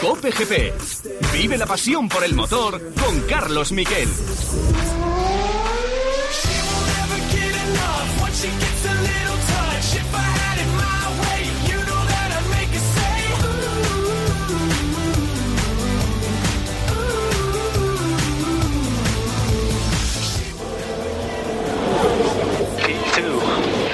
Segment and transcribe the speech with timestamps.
[0.00, 0.72] Cope GP.
[1.32, 4.08] Vive la pasión por el motor con Carlos Miquel.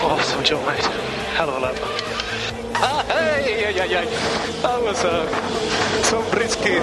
[0.03, 0.85] Awesome job, mate.
[1.37, 2.05] Hell of a lap.
[3.09, 4.05] Hey, yeah, yeah, yeah.
[4.61, 5.44] That uh,
[6.15, 6.79] so risky.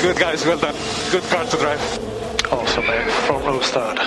[0.00, 0.74] Good guys, well done.
[1.10, 2.52] Good car to drive.
[2.52, 3.10] Awesome, man.
[3.26, 3.98] From low start.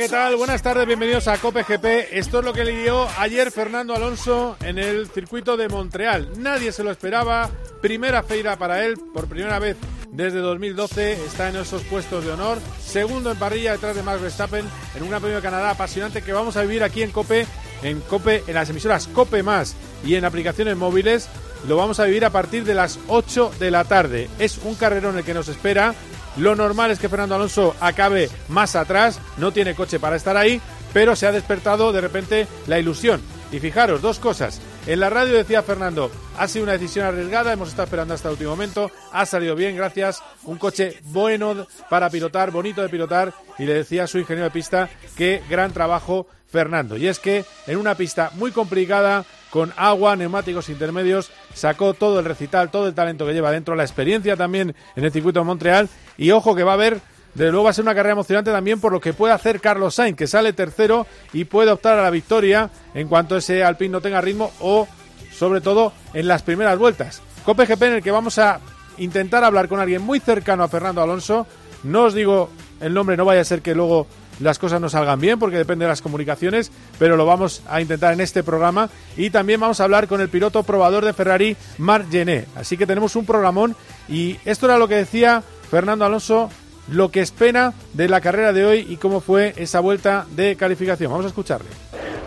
[0.00, 0.36] ¿Qué tal?
[0.36, 2.16] Buenas tardes, bienvenidos a Cope GP.
[2.16, 6.30] Esto es lo que le dio ayer Fernando Alonso en el circuito de Montreal.
[6.38, 7.50] Nadie se lo esperaba.
[7.82, 9.76] Primera feira para él, por primera vez
[10.10, 11.22] desde 2012.
[11.26, 12.56] Está en esos puestos de honor.
[12.82, 16.56] Segundo en parrilla detrás de Max Verstappen en un Premio de Canadá apasionante que vamos
[16.56, 17.46] a vivir aquí en Cope,
[17.82, 21.28] en Cope, en las emisoras Cope Más y en aplicaciones móviles.
[21.68, 24.30] Lo vamos a vivir a partir de las 8 de la tarde.
[24.38, 25.94] Es un carrerón el que nos espera.
[26.36, 30.60] Lo normal es que Fernando Alonso acabe más atrás, no tiene coche para estar ahí,
[30.92, 33.20] pero se ha despertado de repente la ilusión.
[33.52, 34.60] Y fijaros, dos cosas.
[34.86, 38.34] En la radio decía Fernando, ha sido una decisión arriesgada, hemos estado esperando hasta el
[38.34, 43.64] último momento, ha salido bien, gracias, un coche bueno para pilotar, bonito de pilotar, y
[43.64, 46.96] le decía a su ingeniero de pista que gran trabajo Fernando.
[46.96, 52.24] Y es que en una pista muy complicada, con agua, neumáticos intermedios, sacó todo el
[52.24, 55.88] recital, todo el talento que lleva dentro, la experiencia también en el circuito de Montreal,
[56.16, 57.00] y ojo que va a haber
[57.34, 59.94] desde luego va a ser una carrera emocionante también por lo que puede hacer Carlos
[59.94, 64.00] Sainz, que sale tercero y puede optar a la victoria en cuanto ese Alpine no
[64.00, 64.88] tenga ritmo o,
[65.32, 67.22] sobre todo, en las primeras vueltas.
[67.44, 68.60] Cope GP en el que vamos a
[68.98, 71.46] intentar hablar con alguien muy cercano a Fernando Alonso.
[71.84, 74.06] No os digo el nombre, no vaya a ser que luego
[74.40, 78.12] las cosas no salgan bien porque depende de las comunicaciones, pero lo vamos a intentar
[78.12, 82.10] en este programa y también vamos a hablar con el piloto probador de Ferrari, Marc
[82.10, 82.46] Gené.
[82.56, 83.76] Así que tenemos un programón
[84.08, 86.50] y esto era lo que decía Fernando Alonso
[86.90, 91.10] lo que espera de la carrera de hoy y cómo fue esa vuelta de calificación.
[91.10, 91.68] Vamos a escucharle.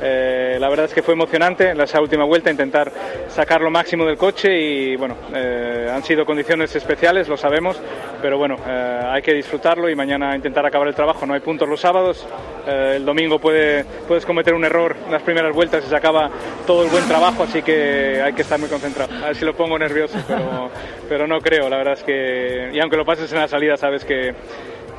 [0.05, 2.91] Eh, la verdad es que fue emocionante esa última vuelta intentar
[3.29, 7.81] sacar lo máximo del coche y bueno, eh, han sido condiciones especiales, lo sabemos,
[8.21, 11.25] pero bueno, eh, hay que disfrutarlo y mañana intentar acabar el trabajo.
[11.25, 12.27] No hay puntos los sábados,
[12.67, 16.29] eh, el domingo puede, puedes cometer un error en las primeras vueltas y se acaba
[16.67, 19.13] todo el buen trabajo, así que hay que estar muy concentrado.
[19.23, 20.69] A ver si lo pongo nervioso, pero,
[21.07, 24.03] pero no creo, la verdad es que, y aunque lo pases en la salida, sabes
[24.03, 24.33] que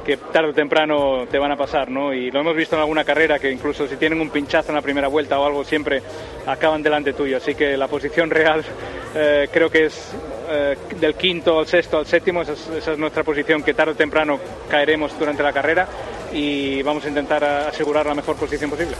[0.04, 2.12] que tarde o temprano te van a pasar, ¿no?
[2.12, 4.82] Y lo hemos visto en alguna carrera que incluso si tienen un pinchazo en la
[4.82, 6.03] primera vuelta o algo siempre
[6.47, 7.38] acaban delante tuyo.
[7.38, 8.62] Así que la posición real
[9.14, 10.12] eh, creo que es
[10.50, 13.93] eh, del quinto al sexto al séptimo, esa es, esa es, nuestra posición que tarde
[13.93, 14.38] o temprano
[14.69, 15.88] caeremos durante la carrera
[16.32, 18.97] y vamos a intentar asegurar la mejor posición posible.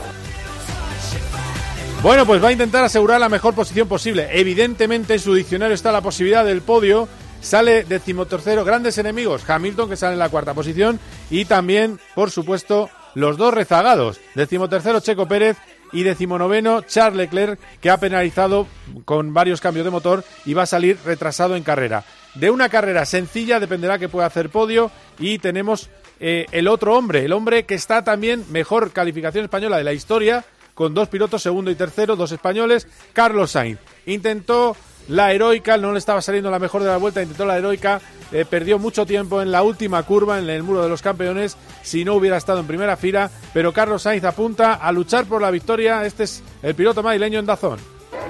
[2.01, 4.27] Bueno, pues va a intentar asegurar la mejor posición posible.
[4.31, 7.07] Evidentemente en su diccionario está la posibilidad del podio
[7.45, 10.99] sale decimotercero, grandes enemigos, Hamilton que sale en la cuarta posición.
[11.29, 15.57] Y también, por supuesto, los dos rezagados, decimotercero Checo Pérez.
[15.93, 18.67] Y decimonoveno Charles Leclerc que ha penalizado
[19.05, 22.03] con varios cambios de motor y va a salir retrasado en carrera.
[22.33, 24.91] De una carrera sencilla dependerá que pueda hacer podio.
[25.19, 25.89] Y tenemos
[26.19, 30.43] eh, el otro hombre, el hombre que está también mejor calificación española de la historia
[30.73, 33.79] con dos pilotos, segundo y tercero, dos españoles, Carlos Sainz.
[34.05, 34.75] Intentó
[35.07, 38.01] la heroica, no le estaba saliendo la mejor de la vuelta, intentó la heroica,
[38.31, 42.03] eh, perdió mucho tiempo en la última curva, en el muro de los campeones, si
[42.05, 46.05] no hubiera estado en primera fila, pero Carlos Sainz apunta a luchar por la victoria,
[46.05, 47.79] este es el piloto madrileño en Dazón.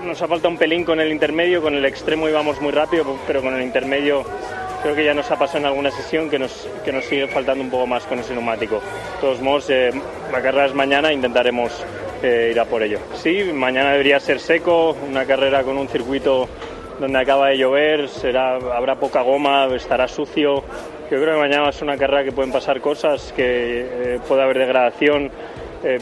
[0.03, 3.41] Nos ha faltado un pelín con el intermedio, con el extremo íbamos muy rápido, pero
[3.41, 4.23] con el intermedio
[4.83, 7.63] creo que ya nos ha pasado en alguna sesión que nos, que nos sigue faltando
[7.63, 8.75] un poco más con ese neumático.
[8.75, 9.89] De todos modos, eh,
[10.31, 11.71] la carrera es mañana, intentaremos
[12.23, 12.99] eh, ir a por ello.
[13.15, 16.47] Sí, mañana debería ser seco, una carrera con un circuito
[16.99, 20.63] donde acaba de llover, será, habrá poca goma, estará sucio.
[21.11, 24.59] Yo creo que mañana es una carrera que pueden pasar cosas, que eh, puede haber
[24.59, 25.29] degradación.
[25.83, 25.99] Eh,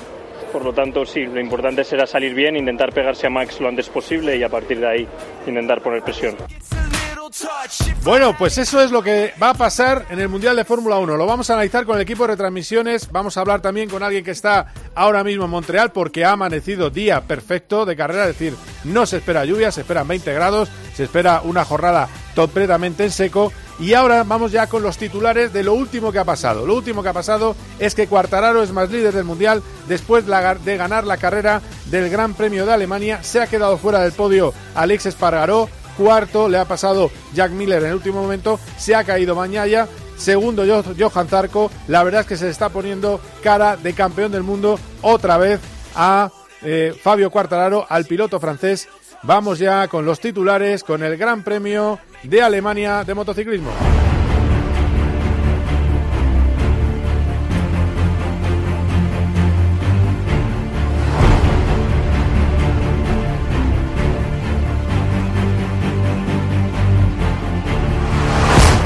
[0.51, 3.89] por lo tanto, sí, lo importante será salir bien, intentar pegarse a Max lo antes
[3.89, 5.07] posible y a partir de ahí
[5.47, 6.35] intentar poner presión.
[8.03, 11.17] Bueno, pues eso es lo que va a pasar en el Mundial de Fórmula 1.
[11.17, 13.11] Lo vamos a analizar con el equipo de retransmisiones.
[13.11, 16.89] Vamos a hablar también con alguien que está ahora mismo en Montreal porque ha amanecido
[16.89, 18.27] día perfecto de carrera.
[18.27, 23.05] Es decir, no se espera lluvia, se esperan 20 grados, se espera una jornada completamente
[23.05, 23.51] en seco.
[23.79, 26.67] Y ahora vamos ya con los titulares de lo último que ha pasado.
[26.67, 30.77] Lo último que ha pasado es que Cuartararo es más líder del Mundial después de
[30.77, 33.23] ganar la carrera del Gran Premio de Alemania.
[33.23, 37.89] Se ha quedado fuera del podio Alex Espargaró cuarto le ha pasado Jack Miller en
[37.89, 39.87] el último momento, se ha caído Mañaya,
[40.17, 40.63] segundo
[40.97, 45.37] Johan Zarco, la verdad es que se está poniendo cara de campeón del mundo otra
[45.37, 45.59] vez
[45.95, 46.31] a
[46.61, 48.87] eh, Fabio Quartararo, al piloto francés.
[49.23, 53.71] Vamos ya con los titulares, con el Gran Premio de Alemania de motociclismo.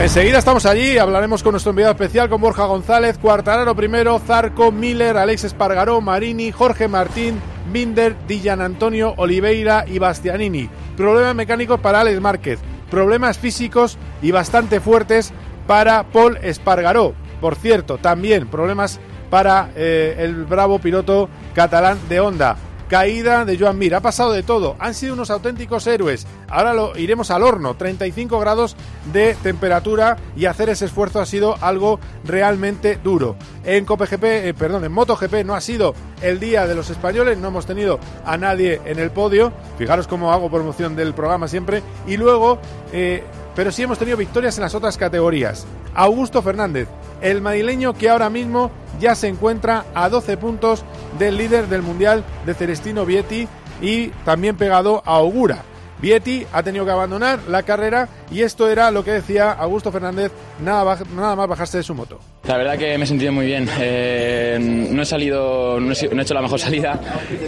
[0.08, 5.18] Enseguida estamos allí, hablaremos con nuestro enviado especial, con Borja González, Cuartararo primero, Zarco, Miller,
[5.18, 7.42] Alex Espargaró, Marini, Jorge Martín,
[7.74, 10.70] Binder, Dillan Antonio, Oliveira y Bastianini.
[10.96, 12.60] Problemas mecánicos para Alex Márquez,
[12.90, 15.34] problemas físicos y bastante fuertes
[15.68, 17.14] para Paul Espargaró.
[17.42, 22.56] Por cierto, también problemas para eh, el bravo piloto catalán de Honda
[22.88, 23.96] caída de Joan Mir.
[23.96, 24.76] Ha pasado de todo.
[24.80, 26.26] Han sido unos auténticos héroes.
[26.50, 27.76] Ahora lo iremos al horno.
[27.76, 28.76] 35 grados
[29.14, 33.36] de temperatura y hacer ese esfuerzo ha sido algo realmente duro.
[33.64, 37.38] En COPGP, eh, perdón, en MotoGP no ha sido el día de los españoles.
[37.38, 39.52] No hemos tenido a nadie en el podio.
[39.78, 41.84] Fijaros cómo hago promoción del programa siempre.
[42.08, 42.60] Y luego,
[42.94, 43.24] eh,
[43.58, 45.66] pero sí hemos tenido victorias en las otras categorías.
[45.96, 46.88] Augusto Fernández,
[47.22, 48.70] el madrileño que ahora mismo
[49.00, 50.86] ya se encuentra a 12 puntos
[51.18, 53.48] del líder del Mundial de Celestino Vietti
[53.82, 55.64] y también pegado a Augura.
[56.02, 60.32] Vietti ha tenido que abandonar la carrera y esto era lo que decía Augusto Fernández
[60.64, 62.20] nada, nada más bajarse de su moto.
[62.48, 63.68] La verdad que me he sentido muy bien.
[63.80, 67.00] Eh, no he salido, no he, hecho la mejor salida,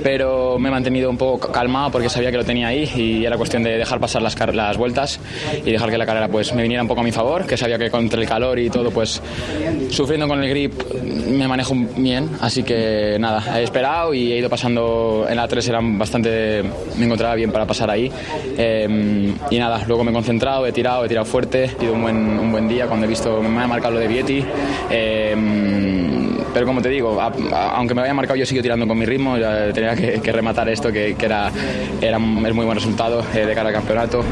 [0.04, 3.38] pero me he mantenido un poco calmado porque sabía que lo tenía ahí y era
[3.38, 5.20] cuestión de dejar pasar las, las vueltas
[5.64, 7.78] y dejar que la carrera pues me viniera un poco a mi favor, que sabía
[7.78, 9.22] que contra el calor y todo pues
[9.90, 10.74] sufriendo con el grip
[11.30, 15.68] me manejo bien, así que nada, he esperado y he ido pasando en la 3
[15.70, 16.64] eran bastante,
[16.98, 18.12] me encontraba bien para pasar ahí
[18.58, 22.02] eh, y nada, luego me he concentrado, he tirado, he tirado fuerte, he tenido un
[22.02, 24.46] buen, un buen día cuando he visto, me ha marcado lo de Vietti
[24.90, 29.38] Em, pero como te digo, aunque me había marcado, yo sigo tirando con mi ritmo.
[29.38, 31.52] Ya tenía que, rematar esto, que, era,
[32.02, 34.24] era es muy buen resultado eh, de cara al campeonato.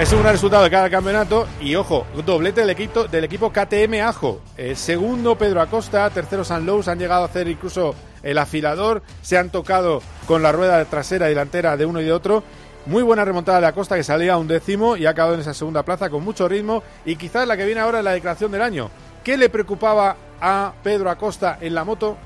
[0.00, 4.02] Es un gran resultado de cada campeonato y ojo, doblete del equipo, del equipo KTM
[4.04, 4.40] Ajo.
[4.74, 7.94] segundo Pedro Acosta, tercero San Lowe's, han llegado a hacer incluso
[8.26, 12.12] el afilador, se han tocado con la rueda trasera y delantera de uno y de
[12.12, 12.42] otro
[12.86, 15.54] muy buena remontada de Acosta que salía a un décimo y ha acabado en esa
[15.54, 18.62] segunda plaza con mucho ritmo y quizás la que viene ahora es la declaración del
[18.62, 18.90] año.
[19.24, 22.16] ¿Qué le preocupaba a Pedro Acosta en la moto?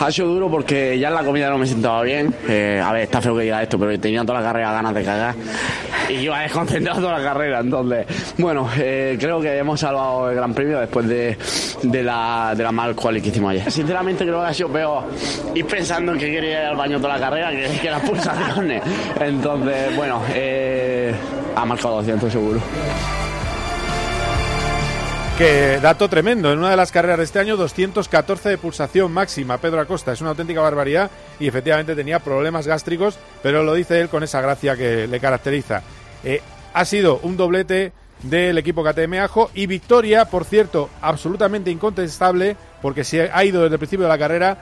[0.00, 2.34] Ha sido duro porque ya en la comida no me sentaba bien.
[2.48, 5.04] Eh, a ver, está feo que diga esto, pero tenía toda la carrera ganas de
[5.04, 5.34] cagar.
[6.08, 7.60] Y iba desconcentrado toda la carrera.
[7.60, 8.06] Entonces,
[8.38, 11.36] bueno, eh, creo que hemos salvado el Gran Premio después de,
[11.82, 13.70] de la, de la mal cual que hicimos ayer.
[13.70, 15.04] Sinceramente, creo que ha sido peor
[15.54, 18.82] ir pensando en que quería ir al baño toda la carrera que, que las pulsaciones.
[19.20, 21.14] Entonces, bueno, eh,
[21.56, 22.60] ha marcado 200 seguro.
[25.36, 29.58] Que dato tremendo, en una de las carreras de este año 214 de pulsación máxima,
[29.58, 31.10] Pedro Acosta, es una auténtica barbaridad
[31.40, 35.82] y efectivamente tenía problemas gástricos, pero lo dice él con esa gracia que le caracteriza.
[36.22, 36.40] Eh,
[36.72, 37.92] ha sido un doblete
[38.22, 43.74] del equipo KTM Ajo y victoria, por cierto, absolutamente incontestable, porque se ha ido desde
[43.74, 44.58] el principio de la carrera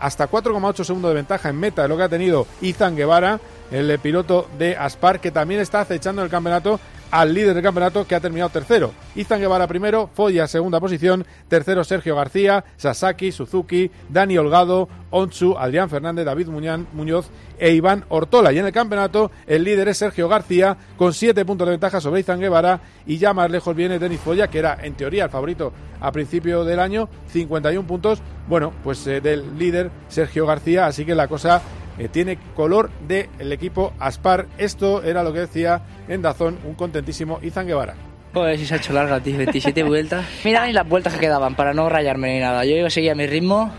[0.00, 3.40] hasta 4,8 segundos de ventaja en meta de lo que ha tenido Izan Guevara,
[3.70, 6.80] el piloto de Aspar, que también está acechando el campeonato
[7.14, 8.92] al líder del campeonato que ha terminado tercero.
[9.14, 15.88] Izan Guevara primero, Foya segunda posición, tercero Sergio García, Sasaki, Suzuki, Dani Holgado, Onchu, Adrián
[15.88, 18.52] Fernández, David Muñoz e Iván Ortola.
[18.52, 22.18] Y en el campeonato el líder es Sergio García con siete puntos de ventaja sobre
[22.18, 25.72] Izan Guevara y ya más lejos viene Denis Foya que era en teoría el favorito
[26.00, 28.22] a principio del año, 51 puntos.
[28.48, 31.62] Bueno, pues eh, del líder Sergio García, así que la cosa
[31.98, 34.46] eh, tiene color del equipo Aspar.
[34.58, 37.94] Esto era lo que decía en Dazón un contentísimo Izan Guevara.
[38.32, 40.24] Joder, si se ha hecho larga, tío, 27 vueltas.
[40.44, 42.64] Mira ni las vueltas que quedaban para no rayarme ni nada.
[42.64, 43.72] Yo seguía mi ritmo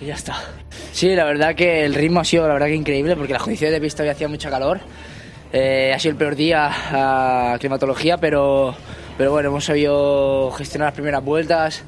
[0.00, 0.36] y ya está.
[0.92, 3.72] Sí, la verdad que el ritmo ha sido la verdad que increíble porque las condiciones
[3.72, 4.80] de pista hoy hacía mucha calor.
[5.52, 8.74] Eh, ha sido el peor día a climatología, pero,
[9.16, 11.84] pero bueno, hemos sabido gestionar las primeras vueltas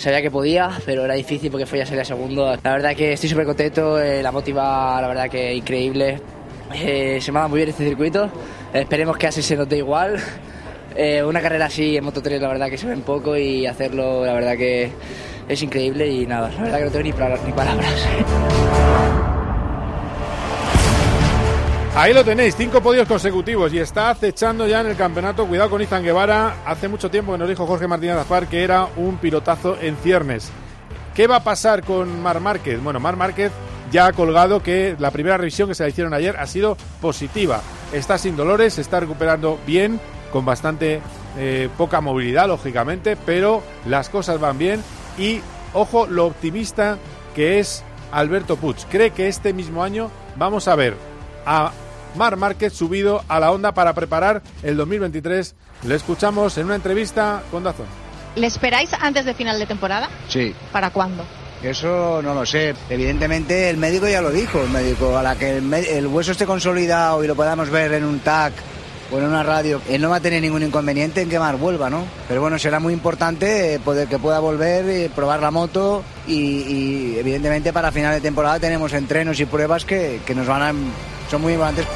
[0.00, 2.56] sabía que podía, pero era difícil porque fue ya sería segundo.
[2.62, 6.20] La verdad que estoy súper contento, eh, la motiva, la verdad que increíble.
[6.74, 8.30] Eh, se me dado muy bien este circuito,
[8.72, 10.18] esperemos que así se note igual.
[10.96, 13.64] Eh, una carrera así en Moto 3 la verdad que se ve un poco y
[13.66, 14.90] hacerlo la verdad que
[15.48, 18.08] es increíble y nada, la verdad que no tengo ni, ni palabras.
[22.00, 25.46] Ahí lo tenéis, cinco podios consecutivos y está acechando ya en el campeonato.
[25.46, 26.62] Cuidado con Izan Guevara.
[26.64, 30.50] Hace mucho tiempo que nos dijo Jorge Martínez Azpar que era un pilotazo en ciernes.
[31.14, 32.82] ¿Qué va a pasar con Mar Márquez?
[32.82, 33.52] Bueno, Mar Márquez
[33.92, 37.60] ya ha colgado que la primera revisión que se le hicieron ayer ha sido positiva.
[37.92, 40.00] Está sin dolores, se está recuperando bien,
[40.32, 41.02] con bastante
[41.36, 44.82] eh, poca movilidad, lógicamente, pero las cosas van bien
[45.18, 45.42] y,
[45.74, 46.96] ojo, lo optimista
[47.34, 48.86] que es Alberto Puig.
[48.90, 50.94] Cree que este mismo año vamos a ver
[51.44, 51.72] a
[52.16, 55.54] Mar Márquez subido a la onda para preparar el 2023.
[55.84, 57.86] Le escuchamos en una entrevista con Dazón.
[58.36, 60.08] ¿Le esperáis antes de final de temporada?
[60.28, 60.54] Sí.
[60.72, 61.24] ¿Para cuándo?
[61.62, 62.74] Eso no lo sé.
[62.88, 66.46] Evidentemente el médico ya lo dijo, el médico, a la que el, el hueso esté
[66.46, 68.52] consolidado y lo podamos ver en un TAC
[69.12, 71.90] o en una radio, él no va a tener ningún inconveniente en que Mar vuelva,
[71.90, 72.04] ¿no?
[72.28, 76.34] Pero bueno, será muy importante eh, poder que pueda volver, y probar la moto y,
[76.34, 80.72] y, evidentemente para final de temporada tenemos entrenos y pruebas que, que nos van a...
[81.30, 81.86] son muy importantes.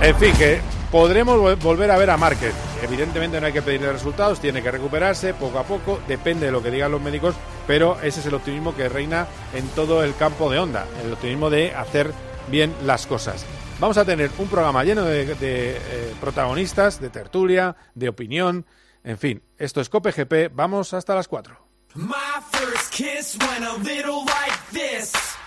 [0.00, 0.60] En fin, que
[0.90, 2.54] podremos volver a ver a Márquez.
[2.82, 6.62] Evidentemente no hay que pedirle resultados, tiene que recuperarse poco a poco, depende de lo
[6.62, 7.34] que digan los médicos,
[7.66, 11.50] pero ese es el optimismo que reina en todo el campo de onda, el optimismo
[11.50, 12.12] de hacer
[12.48, 13.44] bien las cosas.
[13.80, 18.64] Vamos a tener un programa lleno de, eh, protagonistas, de tertulia, de opinión,
[19.04, 21.67] en fin, esto es Cope GP, vamos hasta las 4.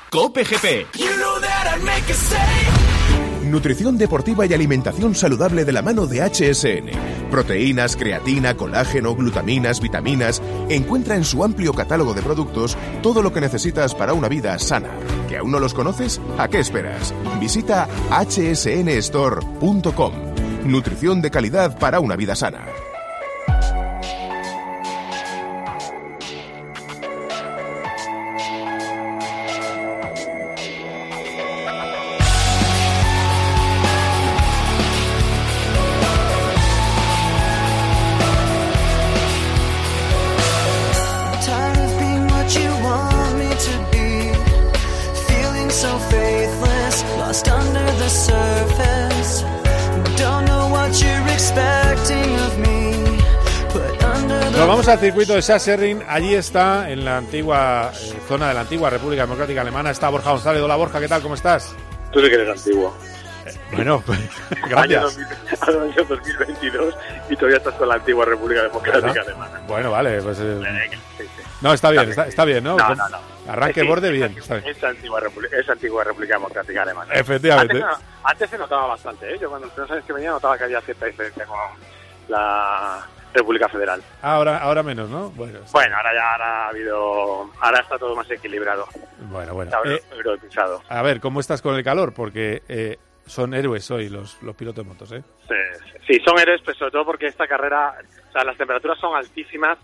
[0.10, 0.88] Cope GP.
[3.46, 7.30] Nutrición deportiva y alimentación saludable de la mano de HSN.
[7.30, 10.42] Proteínas, creatina, colágeno, glutaminas, vitaminas.
[10.68, 14.90] Encuentra en su amplio catálogo de productos todo lo que necesitas para una vida sana.
[15.30, 16.20] ¿Que aún no los conoces?
[16.40, 17.14] ¿A qué esperas?
[17.40, 20.14] Visita hsnstore.com.
[20.66, 22.66] Nutrición de calidad para una vida sana.
[54.92, 56.04] Al circuito de Sachsenring.
[56.08, 60.32] Allí está, en la antigua eh, zona de la antigua República Democrática Alemana, está Borja
[60.32, 60.62] González.
[60.62, 61.22] Hola Borja, ¿qué tal?
[61.22, 61.74] ¿Cómo estás?
[62.12, 62.94] Tú sí que eres antiguo.
[63.46, 64.20] Eh, bueno, pues,
[64.70, 65.18] gracias.
[65.62, 66.96] Año, año 2022
[67.30, 69.62] y todavía estás con la antigua República Democrática Alemana.
[69.68, 70.38] Bueno, vale, pues.
[70.42, 70.60] Eh,
[71.18, 71.44] sí, sí.
[71.62, 72.76] No, está bien, está, está bien, ¿no?
[72.76, 73.18] No, no, no.
[73.48, 74.24] Arranque Sí, borde es bien.
[74.26, 74.76] antigua- Está bien.
[74.76, 77.14] Es antigua, República, es antigua República Democrática Alemana.
[77.14, 77.82] Efectivamente.
[77.82, 79.38] Antes, no- antes se notaba bastante, ¿eh?
[79.40, 81.58] Yo cuando los primeros años que venía notaba que había cierta diferencia con
[82.28, 83.00] la
[83.34, 84.02] República Federal.
[84.22, 85.30] Ahora, ahora menos, ¿no?
[85.32, 87.52] Bueno, Bueno, ahora ya ahora ha habido...
[87.60, 88.88] Ahora está todo más equilibrado.
[89.30, 89.72] Bueno, bueno.
[89.72, 92.14] Está Eh, a ver, ¿cómo estás con el calor?
[92.14, 95.24] Porque eh, son héroes hoy los, los pilotos de motos, ¿eh?
[95.48, 97.96] Sí, sí, son héroes, pero sobre todo porque esta carrera,
[98.30, 99.78] o sea, las temperaturas son altísimas,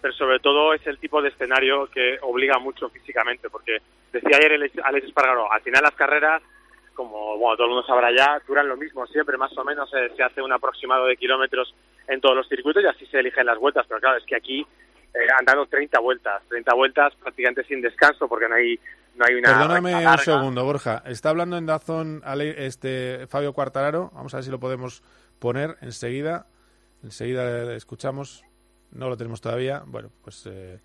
[0.00, 3.78] pero sobre todo es el tipo de escenario que obliga mucho físicamente, porque
[4.12, 6.42] decía ayer Alex, Alex Espargaró, al final las carreras,
[6.94, 10.10] como bueno, todo el mundo sabrá ya, duran lo mismo siempre, más o menos eh,
[10.16, 11.74] se hace un aproximado de kilómetros
[12.08, 14.66] en todos los circuitos y así se eligen las vueltas, pero claro, es que aquí
[15.14, 18.78] eh, han dado 30 vueltas, 30 vueltas prácticamente sin descanso, porque no hay,
[19.16, 19.48] no hay una...
[19.48, 21.02] Perdóname un segundo, Borja.
[21.04, 22.22] Está hablando en Dazón
[22.56, 24.10] este Fabio Cuartararo.
[24.14, 25.02] Vamos a ver si lo podemos
[25.38, 26.46] poner enseguida.
[27.02, 28.44] Enseguida le escuchamos.
[28.92, 29.82] No lo tenemos todavía.
[29.84, 30.78] Bueno, pues, eh,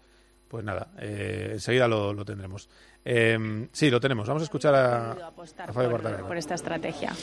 [0.47, 0.89] pues nada.
[0.99, 2.67] eh, enseguida lo, lo tendremos.
[3.05, 4.27] Eh, sí, lo tenemos.
[4.27, 6.27] Vamos a escuchar a, a Fabio Cuartararo.
[6.27, 7.13] por esta estrategia?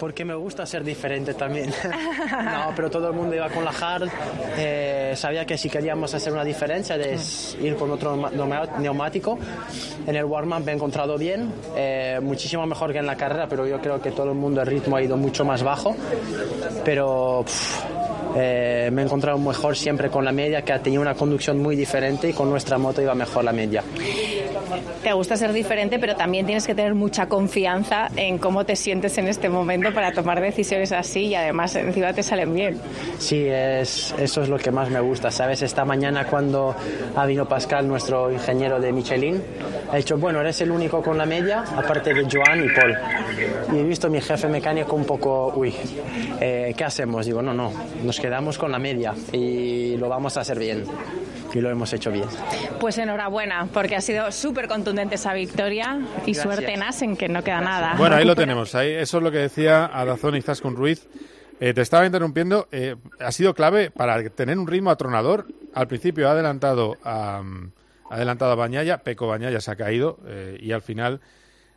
[0.00, 1.70] Porque me gusta ser diferente también.
[2.44, 4.08] no, pero todo el mundo iba con la hard.
[4.56, 8.16] eh, sabía que si queríamos hacer una diferencia de s- ir con otro
[8.78, 9.36] neumático.
[10.06, 13.66] En el warm-up me he encontrado bien, eh, muchísimo mejor que en la carrera, pero
[13.66, 15.96] yo creo que todo el mundo el ritmo ha ido mucho más bajo.
[16.84, 17.80] Pero pff,
[18.36, 21.74] eh, me he encontrado mejor siempre con la media, que ha tenido una conducción muy
[21.74, 23.82] diferente y con nuestra moto iba mejor la media.
[25.02, 29.16] Te gusta ser diferente, pero también tienes que tener mucha confianza en cómo te sientes
[29.18, 32.80] en este momento para tomar decisiones así y además encima te salen bien.
[33.18, 35.62] Sí, es, eso es lo que más me gusta, ¿sabes?
[35.62, 36.74] Esta mañana cuando
[37.16, 39.42] ha venido Pascal, nuestro ingeniero de Michelin,
[39.90, 42.96] ha dicho, bueno, eres el único con la media, aparte de Joan y Paul.
[43.72, 45.74] Y he visto a mi jefe mecánico un poco, uy,
[46.40, 47.26] eh, ¿qué hacemos?
[47.26, 47.72] Digo, no, no,
[48.02, 50.84] nos quedamos con la media y lo vamos a hacer bien.
[51.54, 52.26] Y lo hemos hecho bien.
[52.78, 56.42] Pues enhorabuena, porque ha sido súper contundente esa victoria y Gracias.
[56.42, 57.94] suerte en Asen, que no queda nada.
[57.96, 58.74] Bueno, ahí lo tenemos.
[58.74, 61.08] Ahí, eso es lo que decía Adazón y Zascon Ruiz.
[61.60, 62.68] Eh, te estaba interrumpiendo.
[62.70, 65.46] eh, ha sido clave para tener un ritmo atronador.
[65.74, 67.42] Al principio ha adelantado a,
[68.10, 68.98] ha adelantado a Bañaya.
[68.98, 71.20] Peco Bañaya se ha caído eh, y al final,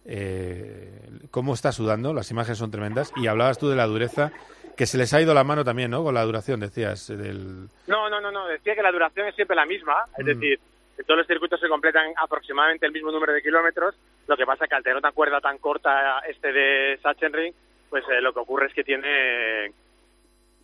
[0.05, 2.13] eh, cómo está sudando.
[2.13, 3.11] Las imágenes son tremendas.
[3.15, 4.31] Y hablabas tú de la dureza
[4.75, 6.03] que se les ha ido la mano también, ¿no?
[6.03, 7.07] Con la duración, decías.
[7.07, 7.67] Del...
[7.87, 8.47] No, no, no, no.
[8.47, 10.05] Decía que la duración es siempre la misma.
[10.17, 10.27] Es mm.
[10.27, 10.59] decir,
[10.97, 13.95] que todos los circuitos se completan aproximadamente el mismo número de kilómetros.
[14.27, 17.53] Lo que pasa es que al tener una cuerda tan corta este de Sachsenring,
[17.89, 19.71] pues eh, lo que ocurre es que tiene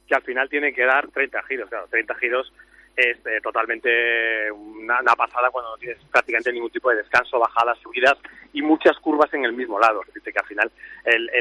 [0.08, 1.70] que al final tiene que dar 30 giros.
[1.70, 2.54] Claro, 30 giros
[2.96, 8.18] es eh, totalmente una, pasada cuando no tienes prácticamente ningún tipo de descanso, bajadas, subidas
[8.54, 10.02] y muchas curvas en el mismo lado.
[10.16, 10.72] Dice que al final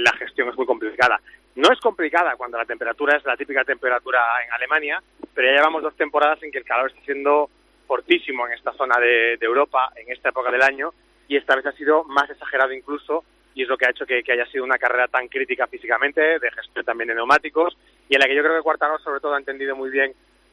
[0.01, 1.21] la gestión es muy complicada.
[1.57, 5.03] No es complicada cuando la temperatura es la típica temperatura en Alemania,
[5.35, 7.49] pero ya llevamos dos temporadas en que el calor está siendo
[7.87, 10.93] fortísimo en esta zona de, Europa, en esta época del año,
[11.29, 14.23] y esta vez ha sido más exagerado incluso, y es lo que ha hecho que,
[14.29, 17.75] haya sido una carrera tan crítica físicamente, de gestión también de neumáticos,
[18.07, 20.13] y en la que yo creo que Cuartaro sobre todo ha entendido muy bien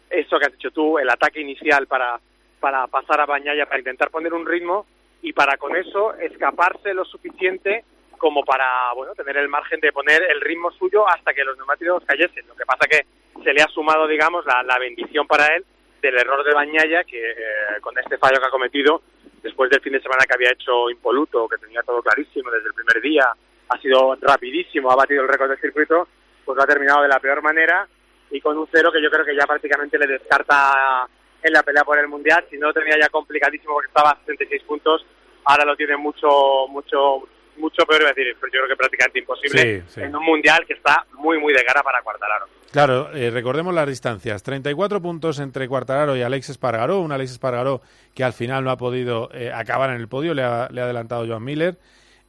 [0.10, 2.17] eso que has dicho tú, el ataque inicial para,
[2.62, 4.86] para pasar a Bañaya, para intentar poner un ritmo
[5.22, 7.83] y para con eso escaparse lo suficiente
[8.23, 12.05] como para bueno tener el margen de poner el ritmo suyo hasta que los neumáticos
[12.05, 12.47] cayesen.
[12.47, 13.05] Lo que pasa que
[13.43, 15.65] se le ha sumado, digamos, la, la bendición para él
[16.01, 19.01] del error de Bañaya, que eh, con este fallo que ha cometido,
[19.41, 22.73] después del fin de semana que había hecho impoluto, que tenía todo clarísimo desde el
[22.73, 23.27] primer día,
[23.67, 26.07] ha sido rapidísimo, ha batido el récord del circuito,
[26.45, 27.85] pues lo ha terminado de la peor manera
[28.31, 31.09] y con un cero que yo creo que ya prácticamente le descarta
[31.43, 32.45] en la pelea por el mundial.
[32.49, 35.05] Si no lo tenía ya complicadísimo porque estaba a 76 puntos,
[35.43, 37.27] ahora lo tiene mucho, mucho,
[37.57, 41.39] mucho peor, es decir, yo creo que prácticamente imposible en un mundial que está muy,
[41.39, 42.45] muy de cara para Cuartararo.
[42.72, 44.41] Claro, eh, recordemos las distancias.
[44.41, 47.01] 34 puntos entre Cuartararo y Alex Espargaró.
[47.01, 47.81] Un Alex Espargaró
[48.15, 50.86] que al final no ha podido eh, acabar en el podio, le ha, le ha
[50.86, 51.77] adelantado Joan Miller.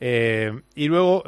[0.00, 1.24] Eh, y luego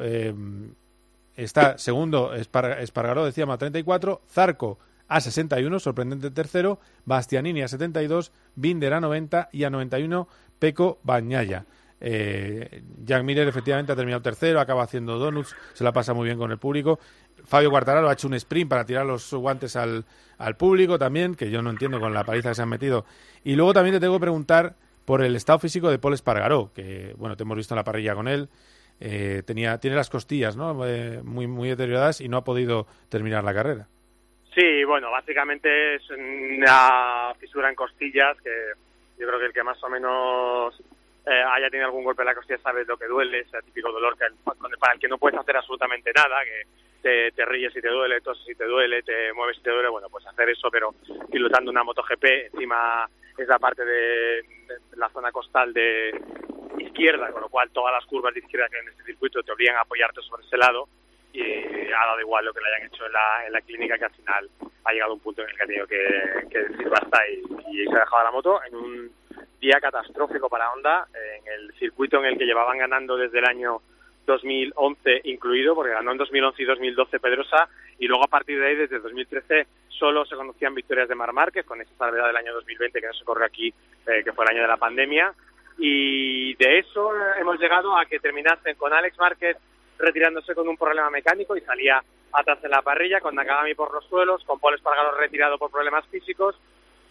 [1.35, 8.93] está segundo Espargaró, decíamos, a 34, Zarco a 61, sorprendente tercero, Bastianini a 72, Binder
[8.93, 11.65] a 90 y a 91 Peco Bañaya.
[12.01, 16.39] Eh, Jack Miller efectivamente ha terminado tercero, acaba haciendo donuts, se la pasa muy bien
[16.39, 16.99] con el público.
[17.45, 20.05] Fabio Quartararo ha hecho un sprint para tirar los guantes al,
[20.39, 23.05] al público también, que yo no entiendo con la paliza que se han metido.
[23.45, 27.15] Y luego también te tengo que preguntar por el estado físico de Paul Espargaró, que
[27.17, 28.49] bueno, te hemos visto en la parrilla con él.
[28.99, 30.87] Eh, tenía, tiene las costillas ¿no?
[30.87, 33.87] Eh, muy, muy deterioradas y no ha podido terminar la carrera.
[34.55, 38.51] Sí, bueno, básicamente es una fisura en costillas que
[39.19, 40.83] yo creo que el que más o menos
[41.27, 44.17] eh, haya tenido algún golpe en la costilla sabe lo que duele, ese típico dolor
[44.17, 44.27] que,
[44.79, 46.63] para el que no puedes hacer absolutamente nada, que
[47.03, 49.89] te, te ríes si te duele, toses si te duele, te mueves si te duele,
[49.89, 50.95] bueno, pues hacer eso, pero
[51.31, 54.43] pilotando una MotoGP, encima es la parte de
[54.97, 56.13] la zona costal de,
[56.79, 59.53] izquierda, con lo cual todas las curvas de izquierda que hay en este circuito te
[59.53, 60.89] obligan a apoyarte sobre ese lado
[61.33, 64.05] y ha dado igual lo que le hayan hecho en la, en la clínica que
[64.07, 64.51] al final
[64.85, 67.43] ha llegado un punto en el que ha tenido que, que decir basta y,
[67.85, 69.13] se ha dejado la moto en un
[69.61, 73.81] día catastrófico para Honda en el circuito en el que llevaban ganando desde el año
[74.27, 77.69] 2011 incluido, porque ganó en 2011 y 2012 Pedrosa,
[77.99, 81.65] y luego a partir de ahí, desde 2013, solo se conocían victorias de Mar Márquez,
[81.65, 83.73] con esa salvedad del año 2020 que no se corre aquí,
[84.07, 85.33] eh, que fue el año de la pandemia,
[85.79, 89.57] y de eso hemos llegado a que terminasen con Alex Márquez
[89.99, 94.05] retirándose con un problema mecánico y salía atrás en la parrilla, con Nakagami por los
[94.07, 96.57] suelos, con Paul Espargaro retirado por problemas físicos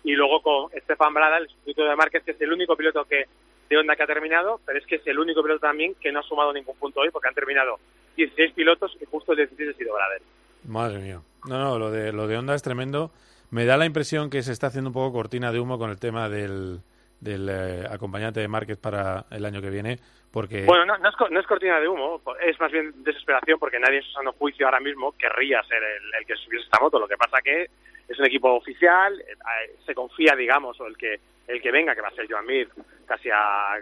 [0.06, 3.26] y luego con Estefan Brada, el sustituto de Márquez, que es el único piloto que
[3.68, 6.20] de Honda que ha terminado, pero es que es el único piloto también que no
[6.20, 7.80] ha sumado ningún punto hoy porque han terminado
[8.16, 10.22] 16 pilotos y justo el 16 ha sido Brader.
[10.66, 11.22] Madre mía.
[11.48, 13.12] No, no, lo de, lo de Honda es tremendo.
[13.50, 16.00] Me da la impresión que se está haciendo un poco cortina de humo con el
[16.00, 16.82] tema del,
[17.26, 20.00] del eh, acompañante de Márquez para el año que viene,
[20.32, 20.64] porque...
[20.64, 20.96] Bueno, no,
[21.40, 24.80] es, cortina de humo, es más bien desesperación porque nadie en su sano juicio ahora
[24.80, 27.00] mismo querría ser el, que subiese esta moto.
[27.00, 27.70] Lo que pasa que
[28.08, 32.02] es un equipo oficial, eh, se confía, digamos, o el que el que venga, que
[32.02, 32.70] va a ser Joan Mir,
[33.06, 33.30] casi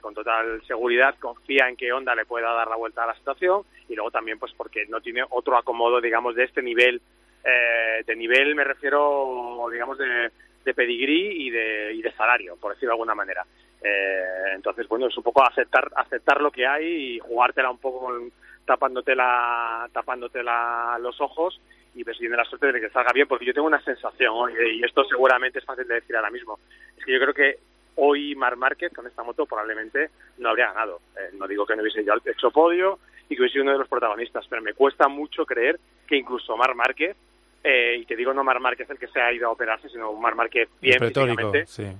[0.01, 3.63] con total seguridad, confía en que Honda le pueda dar la vuelta a la situación
[3.87, 7.01] y luego también pues porque no tiene otro acomodo, digamos, de este nivel,
[7.43, 10.29] eh, de nivel me refiero, digamos, de
[10.63, 13.45] de pedigrí y de, y de salario, por decirlo de alguna manera.
[13.81, 18.05] Eh, entonces, bueno, es un poco aceptar aceptar lo que hay y jugártela un poco
[18.05, 18.31] con,
[18.65, 21.59] tapándote, la, tapándote la, los ojos
[21.95, 25.03] y persiguiendo la suerte de que salga bien, porque yo tengo una sensación, y esto
[25.03, 26.59] seguramente es fácil de decir ahora mismo,
[26.97, 27.59] es que yo creo que
[27.95, 31.01] hoy Mar Márquez con esta moto probablemente no habría ganado.
[31.15, 32.99] Eh, no digo que no hubiese hecho podio
[33.29, 36.57] y que hubiese sido uno de los protagonistas, pero me cuesta mucho creer que incluso
[36.57, 37.15] Mar Márquez
[37.63, 40.11] eh, y te digo no Mar Márquez el que se ha ido a operarse, sino
[40.13, 41.83] Mar Márquez bien físicamente, sí.
[41.83, 41.95] eh,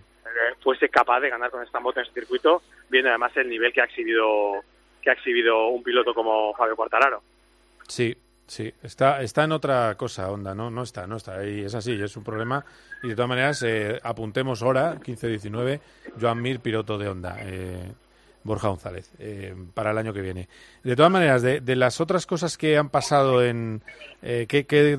[0.62, 3.82] fuese capaz de ganar con esta moto en este circuito, viendo además el nivel que
[3.82, 4.64] ha exhibido
[5.02, 7.22] que ha exhibido un piloto como Fabio Quartararo.
[7.88, 8.16] Sí,
[8.48, 10.70] sí, está, está en otra cosa, Honda, ¿no?
[10.70, 11.40] No está, no está.
[11.40, 12.66] ahí es así, es un problema.
[13.04, 15.82] Y de todas maneras, eh, apuntemos ahora, 15-19,
[16.20, 17.38] Joan Mir, piloto de Honda.
[18.44, 20.50] Borja González eh, para el año que viene.
[20.84, 23.82] De todas maneras, de, de las otras cosas que han pasado en...
[24.22, 24.98] Eh, ¿qué, qué?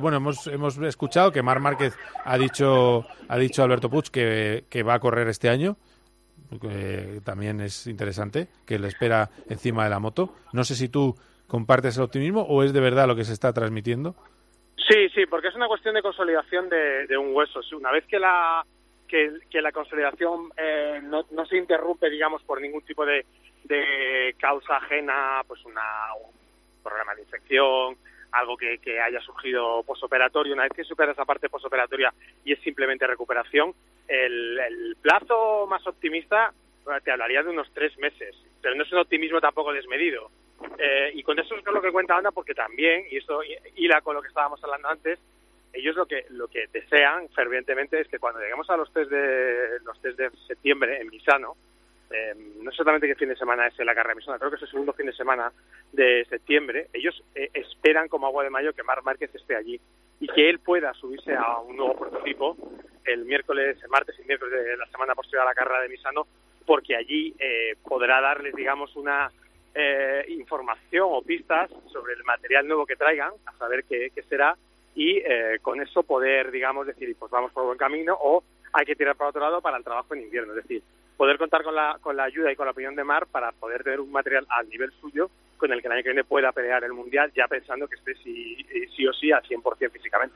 [0.00, 4.82] Bueno, hemos, hemos escuchado que Mar Márquez ha dicho, ha dicho Alberto Puig que, que
[4.82, 5.76] va a correr este año.
[7.24, 10.34] también es interesante, que le espera encima de la moto.
[10.52, 11.14] No sé si tú
[11.46, 14.16] compartes el optimismo o es de verdad lo que se está transmitiendo.
[14.88, 17.60] Sí, sí, porque es una cuestión de consolidación de, de un hueso.
[17.76, 18.64] Una vez que la
[19.12, 23.26] que, que la consolidación eh, no, se interrumpe, digamos, por ningún tipo de,
[24.38, 25.82] causa ajena, pues una,
[26.14, 26.32] un
[26.82, 27.98] problema de infección,
[28.32, 32.60] algo que, que haya surgido posoperatorio, una vez que supera esa parte posoperatoria y es
[32.60, 33.74] simplemente recuperación,
[34.08, 36.50] el, el plazo más optimista
[36.86, 40.30] eh, te hablaría de unos tres meses, pero no es un optimismo tampoco desmedido.
[40.78, 43.42] Eh, y con eso es lo que cuenta Ana, porque también, y esto
[43.76, 45.18] hila con lo que estábamos hablando antes,
[45.72, 49.80] ellos lo que lo que desean fervientemente es que cuando lleguemos a los test de
[49.84, 51.56] los test de septiembre en Misano,
[52.10, 54.62] eh, no solamente que fin de semana es la carrera de Misano, creo que es
[54.62, 55.50] el segundo fin de semana
[55.92, 59.80] de septiembre, ellos eh, esperan como agua de mayo que Marc Márquez esté allí
[60.20, 62.56] y que él pueda subirse a un nuevo prototipo
[63.04, 66.26] el miércoles, el martes y miércoles de la semana posterior a la carrera de Misano,
[66.66, 69.32] porque allí eh, podrá darles, digamos, una
[69.74, 74.56] eh, información o pistas sobre el material nuevo que traigan, a saber qué, qué será,
[74.94, 78.96] y eh, con eso poder, digamos, decir, pues vamos por buen camino o hay que
[78.96, 80.52] tirar para otro lado para el trabajo en invierno.
[80.52, 80.82] Es decir,
[81.16, 83.82] poder contar con la, con la ayuda y con la opinión de Mar para poder
[83.84, 86.82] tener un material al nivel suyo con el que el año que viene pueda pelear
[86.84, 88.56] el Mundial, ya pensando que esté sí,
[88.96, 90.34] sí o sí al 100% físicamente.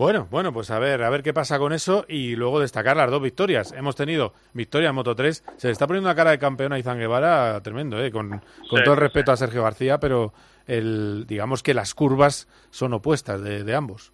[0.00, 3.10] Bueno, bueno, pues a ver, a ver qué pasa con eso y luego destacar las
[3.10, 3.70] dos victorias.
[3.72, 5.44] Hemos tenido victoria en Moto 3.
[5.58, 8.10] Se le está poniendo una cara de campeón a Izan Guevara tremendo, ¿eh?
[8.10, 9.34] con, con Sí, todo el respeto sí.
[9.34, 10.32] a Sergio García, pero
[10.66, 14.10] el, digamos que las curvas son opuestas de, de ambos.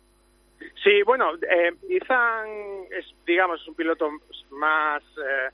[0.82, 2.48] Sí, bueno, eh, Izan
[2.90, 4.10] es, digamos, un piloto
[4.50, 5.50] más eh,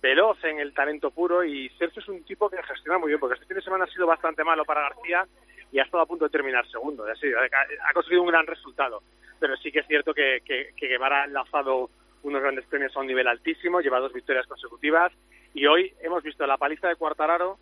[0.00, 3.34] veloz en el talento puro y Sergio es un tipo que gestiona muy bien, porque
[3.34, 5.26] este fin de semana ha sido bastante malo para García
[5.70, 7.04] y ha estado a punto de terminar segundo.
[7.04, 9.02] Ha conseguido un gran resultado,
[9.38, 11.90] pero sí que es cierto que, que, que Guevara ha enlazado
[12.22, 15.12] unos grandes premios a un nivel altísimo, lleva dos victorias consecutivas
[15.54, 17.58] y hoy hemos visto la paliza de Cuartararo,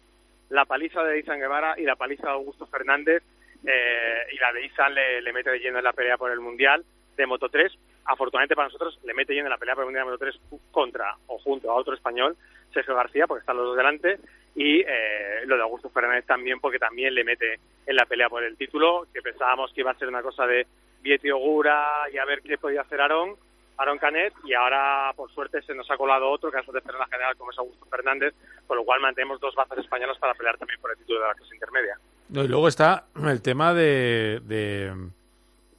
[0.50, 3.22] la paliza de Izan Guevara y la paliza de Augusto Fernández
[3.64, 6.84] eh, y la de Izan le, mete de lleno en la pelea por el Mundial
[7.16, 7.72] de Moto 3.
[8.06, 10.40] Afortunadamente para nosotros le mete lleno en la pelea por el Mundial de Moto 3
[10.70, 12.36] contra o junto a otro español,
[12.72, 14.18] Sergio García, porque están los dos delante,
[14.56, 18.42] y eh, lo de Augusto Fernández también, porque también le mete en la pelea por
[18.42, 20.66] el título, que pensábamos que iba a ser una cosa de
[21.04, 23.36] Vieti Ogura y a ver qué podía hacer Aarón,
[23.76, 27.06] Aaron Canet y ahora por suerte se nos ha colado otro que es de la
[27.06, 28.34] general como es Augusto Fernández,
[28.66, 31.34] con lo cual mantenemos dos bazas españolas para pelear también por el título de la
[31.34, 31.98] clase intermedia.
[32.30, 34.92] No, y luego está el tema de, de,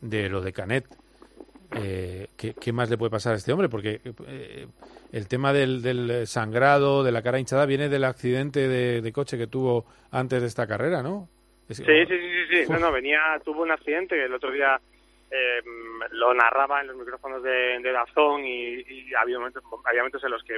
[0.01, 0.85] de lo de Canet.
[1.77, 3.67] Eh, ¿qué, qué más le puede pasar a este hombre?
[3.67, 4.67] Porque eh,
[5.11, 9.37] el tema del, del sangrado, de la cara hinchada, viene del accidente de, de coche
[9.37, 11.27] que tuvo antes de esta carrera, ¿no?
[11.67, 12.71] Es- Sí, sí, sí, sí, sí.
[12.71, 14.79] No, no, venía, tuvo un accidente el otro día
[15.35, 15.61] eh,
[16.11, 20.31] lo narraba en los micrófonos de, de Dazón y, y había, momentos, había momentos en
[20.31, 20.57] los que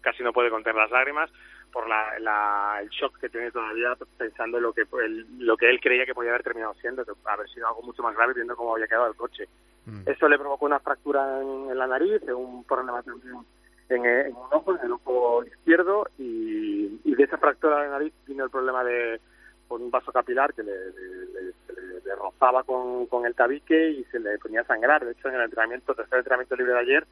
[0.00, 1.30] casi no puede contener las lágrimas
[1.72, 5.68] por la, la- el shock que tiene todavía pensando en lo que el- lo que
[5.70, 8.54] él creía que podía haber terminado siendo, que haber sido algo mucho más grave viendo
[8.56, 9.48] cómo había quedado el coche.
[10.06, 13.34] Eso le provocó una fractura en, en la nariz, un problema también
[13.90, 18.12] en, en un ojo, en el ojo izquierdo, y, y de esa fractura de nariz
[18.26, 19.20] vino el problema de
[19.68, 24.04] con un vaso capilar que le, le- le- le rozaba con, con el tabique y
[24.04, 25.04] se le ponía a sangrar.
[25.04, 27.06] De hecho, en el entrenamiento, tercer entrenamiento libre de ayer,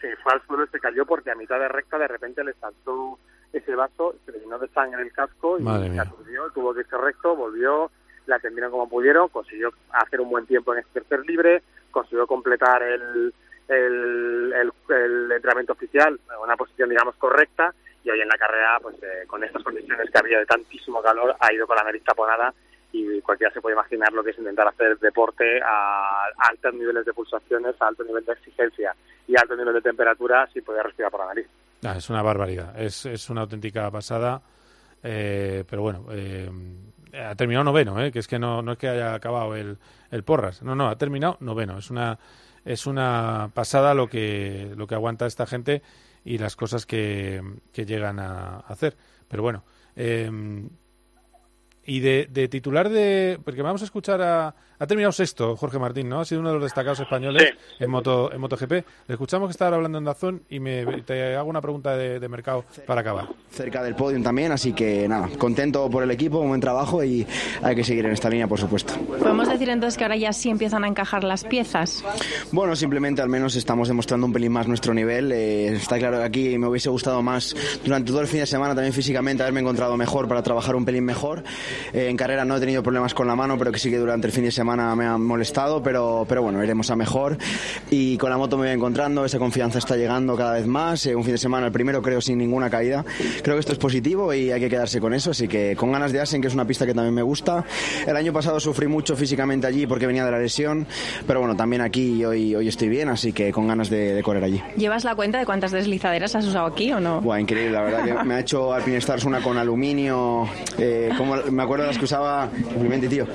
[0.00, 2.54] se fue al suelo y se cayó porque a mitad de recta de repente le
[2.54, 3.18] saltó
[3.52, 6.80] ese vaso, se le llenó de sangre el casco y Madre se aturdió, tuvo que
[6.80, 7.90] irse recto, volvió,
[8.26, 12.82] la atendieron como pudieron, consiguió hacer un buen tiempo en ese tercer libre, consiguió completar
[12.82, 13.32] el,
[13.68, 18.78] el, el, el entrenamiento oficial en una posición, digamos, correcta y hoy en la carrera,
[18.80, 22.02] pues eh, con estas condiciones que había de tantísimo calor, ha ido con la nariz
[22.02, 22.52] taponada
[22.92, 27.14] y cualquiera se puede imaginar lo que es intentar hacer deporte a altos niveles de
[27.14, 28.94] pulsaciones, a alto nivel de exigencia
[29.26, 31.46] y alto nivel de temperatura sin poder respirar por la nariz.
[31.84, 34.42] Ah, es una barbaridad, es, es una auténtica pasada,
[35.02, 36.50] eh, pero bueno, eh,
[37.14, 39.78] ha terminado noveno, eh, que es que no, no es que haya acabado el,
[40.10, 42.18] el Porras, no, no, ha terminado noveno, es una,
[42.64, 45.82] es una pasada lo que, lo que aguanta esta gente
[46.24, 48.96] y las cosas que, que llegan a hacer,
[49.28, 49.64] pero bueno,
[49.96, 50.30] eh,
[51.84, 53.38] y de, de titular de...
[53.44, 54.54] Porque vamos a escuchar a...
[54.82, 56.18] Ha terminado sexto Jorge Martín, ¿no?
[56.18, 58.72] Ha sido uno de los destacados españoles en, moto, en MotoGP.
[58.72, 62.28] Le escuchamos que estaba hablando en Dazón y me, te hago una pregunta de, de
[62.28, 63.28] mercado para acabar.
[63.52, 67.24] cerca del podium también, así que nada, contento por el equipo, un buen trabajo y
[67.62, 68.94] hay que seguir en esta línea, por supuesto.
[69.20, 72.02] Podemos decir entonces que ahora ya sí empiezan a encajar las piezas.
[72.50, 75.30] Bueno, simplemente al menos estamos demostrando un pelín más nuestro nivel.
[75.30, 78.74] eh, está claro que aquí me hubiese gustado más durante todo el fin de semana,
[78.74, 81.44] también físicamente, haberme encontrado mejor para trabajar un pelín mejor.
[81.92, 84.26] Eh, en carrera no he tenido problemas con la mano, pero que sí que durante
[84.26, 87.38] el fin de semana me han molestado, pero, pero bueno, iremos a mejor.
[87.90, 91.06] Y con la moto me voy encontrando, esa confianza está llegando cada vez más.
[91.06, 93.04] Eh, un fin de semana, el primero creo sin ninguna caída.
[93.42, 96.12] Creo que esto es positivo y hay que quedarse con eso, así que con ganas
[96.12, 97.64] de Asen, que es una pista que también me gusta.
[98.06, 100.86] El año pasado sufrí mucho físicamente allí porque venía de la lesión,
[101.26, 104.44] pero bueno, también aquí hoy, hoy estoy bien, así que con ganas de, de correr
[104.44, 104.62] allí.
[104.76, 107.20] ¿Llevas la cuenta de cuántas deslizaderas has usado aquí o no?
[107.20, 111.36] Buah, increíble, la verdad que me ha hecho Alpine Stars una con aluminio, eh, como,
[111.36, 112.48] me acuerdo de las que usaba,
[113.08, 113.26] tío,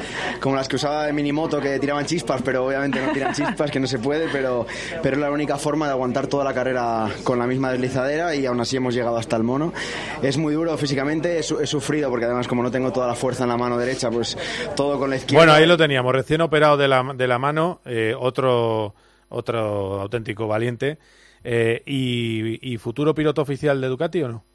[0.41, 3.81] como las que usaba de Minimoto que tiraban chispas, pero obviamente no tiran chispas, que
[3.81, 4.65] no se puede, pero,
[5.03, 8.45] pero es la única forma de aguantar toda la carrera con la misma deslizadera y
[8.45, 9.73] aún así hemos llegado hasta el mono.
[10.21, 13.13] Es muy duro físicamente, he, su- he sufrido porque además como no tengo toda la
[13.15, 14.37] fuerza en la mano derecha, pues
[14.77, 15.39] todo con la izquierda.
[15.43, 18.95] Bueno, ahí lo teníamos, recién operado de la, de la mano, eh, otro,
[19.27, 20.97] otro auténtico valiente.
[21.43, 24.45] Eh, y, y futuro piloto oficial de Ducati o no?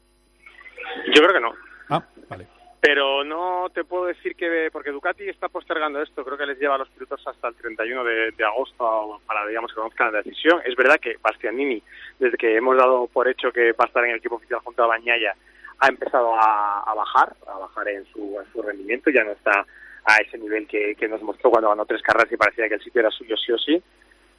[1.13, 1.49] Yo creo que no.
[1.89, 2.47] Ah, vale.
[2.85, 6.75] Pero no te puedo decir que, porque Ducati está postergando esto, creo que les lleva
[6.75, 10.61] a los pilotos hasta el 31 de, de agosto para, digamos, que conozcan la decisión.
[10.65, 11.81] Es verdad que Bastianini,
[12.19, 14.83] desde que hemos dado por hecho que va a estar en el equipo oficial junto
[14.83, 15.33] a Bañaya,
[15.79, 19.65] ha empezado a, bajar, a bajar en su, en su rendimiento, ya no está
[20.03, 22.83] a ese nivel que, que nos mostró cuando ganó tres carreras y parecía que el
[22.83, 23.81] sitio era suyo sí o sí.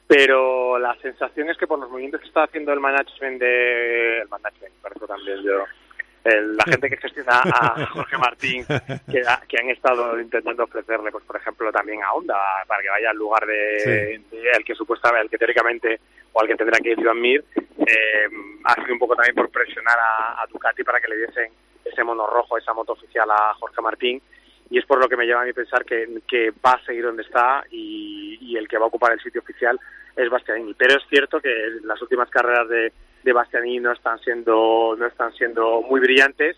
[0.07, 4.19] Pero la sensación es que por los movimientos que está haciendo el management de...
[4.21, 5.65] El management, parece también yo
[6.25, 8.65] el- la gente que gestiona a Jorge Martín,
[9.11, 12.89] que, ha- que han estado intentando ofrecerle, pues por ejemplo, también a Honda, para que
[12.89, 16.01] vaya al lugar de, de el que supuestamente, el que teóricamente,
[16.33, 18.27] o al que tendrá que ir Iván Mir, eh,
[18.65, 21.53] ha sido un poco también por presionar a, a Ducati para que le diesen
[21.85, 24.23] ese mono rojo, esa moto oficial a Jorge Martín,
[24.71, 27.05] y es por lo que me lleva a mí pensar que, que va a seguir
[27.05, 29.79] donde está y, y el que va a ocupar el sitio oficial
[30.17, 30.73] es Bastianini.
[30.75, 31.51] Pero es cierto que
[31.83, 32.93] las últimas carreras de,
[33.25, 36.57] de Bastianini no están siendo no están siendo muy brillantes.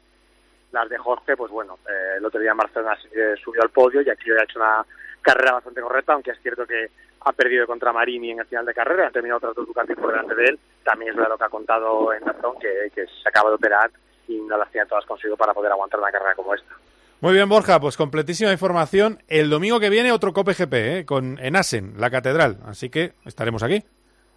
[0.72, 4.02] Las de Jorge, pues bueno, eh, el otro día en Barcelona eh, subió al podio
[4.02, 4.85] y aquí ha hecho una
[5.22, 8.74] carrera bastante correcta, aunque es cierto que ha perdido contra Marini en el final de
[8.74, 10.59] carrera, ha terminado otras dos Ducati por delante de él.
[10.85, 13.90] También es verdad lo que ha contado en Dazón, que, que se acaba de operar
[14.29, 16.74] y no las tiene todas consigo para poder aguantar una carrera como esta.
[17.20, 19.22] Muy bien, Borja, pues completísima información.
[19.29, 21.05] El domingo que viene otro Cope GP, ¿eh?
[21.07, 22.59] con en Asen, la catedral.
[22.66, 23.83] Así que estaremos aquí.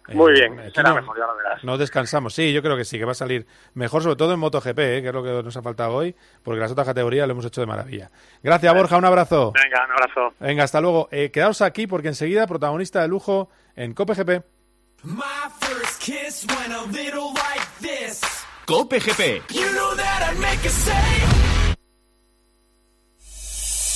[0.08, 1.62] Muy Eh, bien, aquí será no- mejor, ya lo verás.
[1.64, 2.34] No descansamos.
[2.34, 5.02] Sí, yo creo que sí, que va a salir mejor, sobre todo en MotoGP, ¿eh?
[5.02, 7.60] que es lo que nos ha faltado hoy, porque las otras categorías lo hemos hecho
[7.60, 8.10] de maravilla.
[8.42, 9.52] Gracias, Borja, un abrazo.
[9.52, 10.34] Venga, un abrazo.
[10.40, 11.08] Venga, hasta luego.
[11.12, 14.42] Eh, quedaos aquí porque enseguida protagonista de lujo en Cope GP.
[15.04, 15.22] My
[15.60, 18.20] first kiss went a little like this.
[18.66, 19.42] Cope GP.
[19.52, 19.90] You know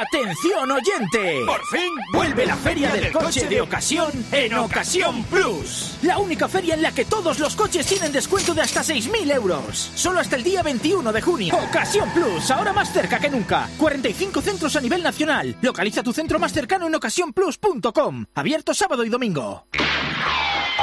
[0.00, 1.42] ¡Atención oyente!
[1.44, 5.98] ¡Por fin vuelve la Feria del Coche de Ocasión en Ocasión Plus!
[6.02, 9.90] La única feria en la que todos los coches tienen descuento de hasta 6.000 euros.
[9.94, 11.54] Solo hasta el día 21 de junio.
[11.56, 13.68] Ocasión Plus, ahora más cerca que nunca.
[13.76, 15.56] 45 centros a nivel nacional.
[15.60, 18.24] Localiza tu centro más cercano en ocasiónplus.com.
[18.34, 19.66] Abierto sábado y domingo.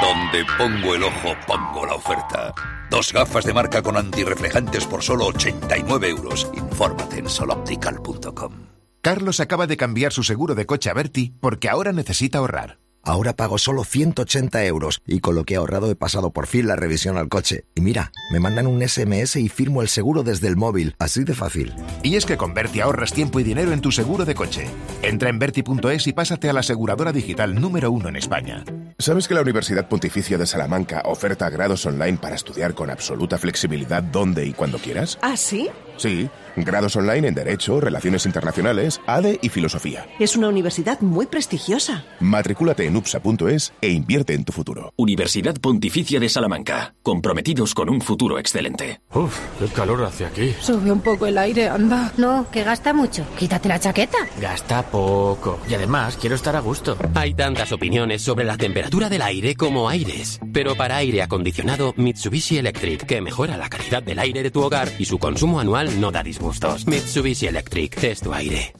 [0.00, 2.54] Donde pongo el ojo, pongo la oferta.
[2.88, 6.48] Dos gafas de marca con antirreflejantes por solo 89 euros.
[6.54, 8.79] Infórmate en soloptical.com.
[9.02, 12.78] Carlos acaba de cambiar su seguro de coche a Berti porque ahora necesita ahorrar.
[13.02, 16.66] Ahora pago solo 180 euros y con lo que he ahorrado he pasado por fin
[16.66, 17.64] la revisión al coche.
[17.74, 21.34] Y mira, me mandan un SMS y firmo el seguro desde el móvil, así de
[21.34, 21.72] fácil.
[22.02, 24.66] Y es que con Berti ahorras tiempo y dinero en tu seguro de coche.
[25.00, 28.64] Entra en Berti.es y pásate a la aseguradora digital número uno en España.
[29.00, 34.02] ¿Sabes que la Universidad Pontificia de Salamanca oferta grados online para estudiar con absoluta flexibilidad
[34.02, 35.18] donde y cuando quieras?
[35.22, 35.70] ¿Ah, sí?
[35.96, 40.06] Sí, grados online en Derecho, Relaciones Internacionales, ADE y Filosofía.
[40.18, 42.04] Es una universidad muy prestigiosa.
[42.20, 44.92] Matricúlate en upsa.es e invierte en tu futuro.
[44.96, 46.94] Universidad Pontificia de Salamanca.
[47.02, 49.00] Comprometidos con un futuro excelente.
[49.14, 50.54] Uf, qué calor hace aquí.
[50.60, 52.12] Sube un poco el aire, anda.
[52.16, 53.24] No, que gasta mucho.
[53.38, 54.18] Quítate la chaqueta.
[54.40, 55.60] Gasta poco.
[55.68, 56.96] Y además, quiero estar a gusto.
[57.14, 58.56] Hay tantas opiniones sobre la
[58.90, 60.40] temperatura del aire como aires.
[60.52, 64.88] Pero para aire acondicionado, Mitsubishi Electric, que mejora la calidad del aire de tu hogar
[64.98, 66.86] y su consumo anual no da disgustos.
[66.88, 68.79] Mitsubishi Electric es tu aire.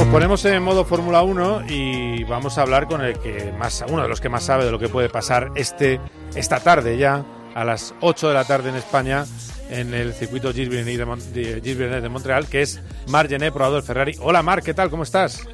[0.00, 4.02] Nos ponemos en modo Fórmula 1 y vamos a hablar con el que más, uno
[4.02, 6.00] de los que más sabe de lo que puede pasar este,
[6.34, 7.22] esta tarde ya,
[7.54, 9.26] a las 8 de la tarde en España,
[9.68, 14.16] en el circuito Gilles Villeneuve de, Montreal, que es Marc Gené, probador Ferrari.
[14.20, 14.88] Hola Marc, ¿qué tal?
[14.88, 15.46] ¿Cómo estás?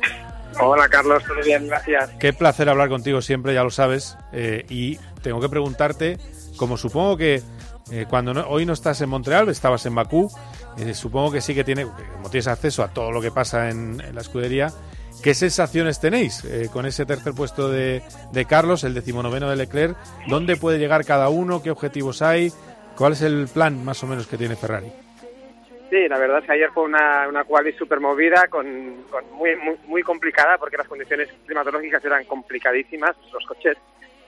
[0.60, 2.10] Hola Carlos, todo bien, gracias.
[2.20, 4.16] Qué placer hablar contigo siempre, ya lo sabes.
[4.32, 6.18] eh, y tengo que preguntarte,
[6.56, 7.42] como supongo que
[7.90, 10.30] eh, cuando no- hoy no estás en Montreal, estabas en Bakú,
[10.78, 14.00] eh, supongo que sí que tiene, como tienes acceso a todo lo que pasa en,
[14.00, 14.68] en la escudería.
[15.22, 19.96] ¿Qué sensaciones tenéis eh, con ese tercer puesto de, de Carlos, el decimonoveno de Leclerc?
[20.28, 21.62] ¿Dónde puede llegar cada uno?
[21.62, 22.52] ¿Qué objetivos hay?
[22.96, 24.92] ¿Cuál es el plan más o menos que tiene Ferrari?
[25.88, 29.54] Sí, la verdad es que ayer fue una, una quali súper movida, con, con muy,
[29.56, 33.76] muy, muy complicada, porque las condiciones climatológicas eran complicadísimas, los coches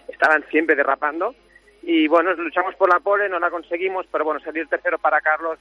[0.06, 1.34] estaban siempre derrapando,
[1.82, 5.58] y bueno, luchamos por la pole, no la conseguimos, pero bueno, salir tercero para Carlos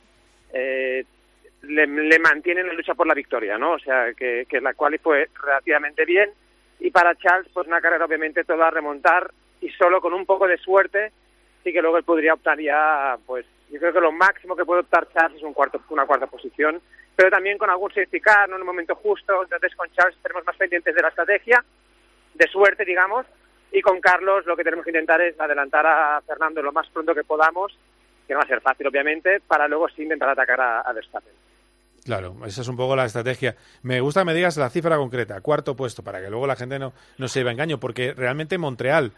[0.53, 1.03] eh,
[1.63, 3.73] le, le mantiene en la lucha por la victoria, ¿no?
[3.73, 6.31] O sea, que, que la quali fue relativamente bien,
[6.79, 9.31] y para Charles, pues una carrera obviamente toda a remontar,
[9.61, 11.11] y solo con un poco de suerte,
[11.63, 14.81] sí que luego él podría optar ya, pues yo creo que lo máximo que puede
[14.81, 16.79] optar Charles es un cuarto, una cuarta posición,
[17.15, 18.55] pero también con algún safety car, ¿no?
[18.55, 21.63] en un momento justo, entonces con Charles tenemos más pendientes de la estrategia,
[22.33, 23.25] de suerte, digamos,
[23.71, 27.13] y con Carlos lo que tenemos que intentar es adelantar a Fernando lo más pronto
[27.13, 27.77] que podamos,
[28.27, 31.33] que no va a ser fácil obviamente, para luego sí intentar atacar a, Verstappen.
[32.03, 33.55] Claro, esa es un poco la estrategia.
[33.81, 36.79] Me gusta que me digas la cifra concreta, cuarto puesto, para que luego la gente
[36.79, 39.11] no, no se lleve a engaño, porque realmente Montreal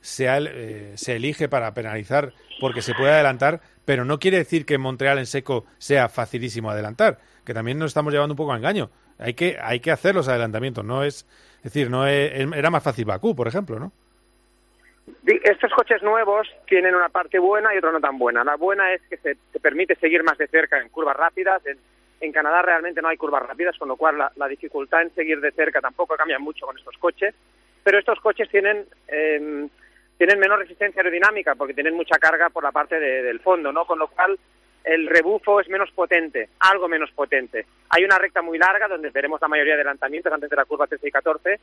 [0.00, 4.76] se, eh, se elige para penalizar porque se puede adelantar, pero no quiere decir que
[4.76, 8.90] Montreal en seco sea facilísimo adelantar, que también nos estamos llevando un poco a engaño.
[9.18, 11.26] Hay que, hay que hacer los adelantamientos, no es,
[11.58, 13.92] es decir, no es- era más fácil Bakú, por ejemplo, ¿no?
[15.26, 18.42] Estos coches nuevos tienen una parte buena y otra no tan buena.
[18.44, 21.64] La buena es que se te permite seguir más de cerca en curvas rápidas.
[21.66, 21.78] En,
[22.20, 25.52] en Canadá realmente no hay curvas rápidas, con lo cual la, dificultad en seguir de
[25.52, 27.34] cerca tampoco cambia mucho con estos coches.
[27.82, 29.68] Pero estos coches tienen em,
[30.16, 33.84] tienen menos resistencia aerodinámica porque tienen mucha carga por la parte de- del fondo, ¿no?
[33.84, 34.38] Con lo cual
[34.84, 37.66] el rebufo es menos potente, algo menos potente.
[37.90, 40.86] Hay una recta muy larga donde veremos la mayoría de adelantamientos antes de la curva
[40.86, 41.60] 13 y 14,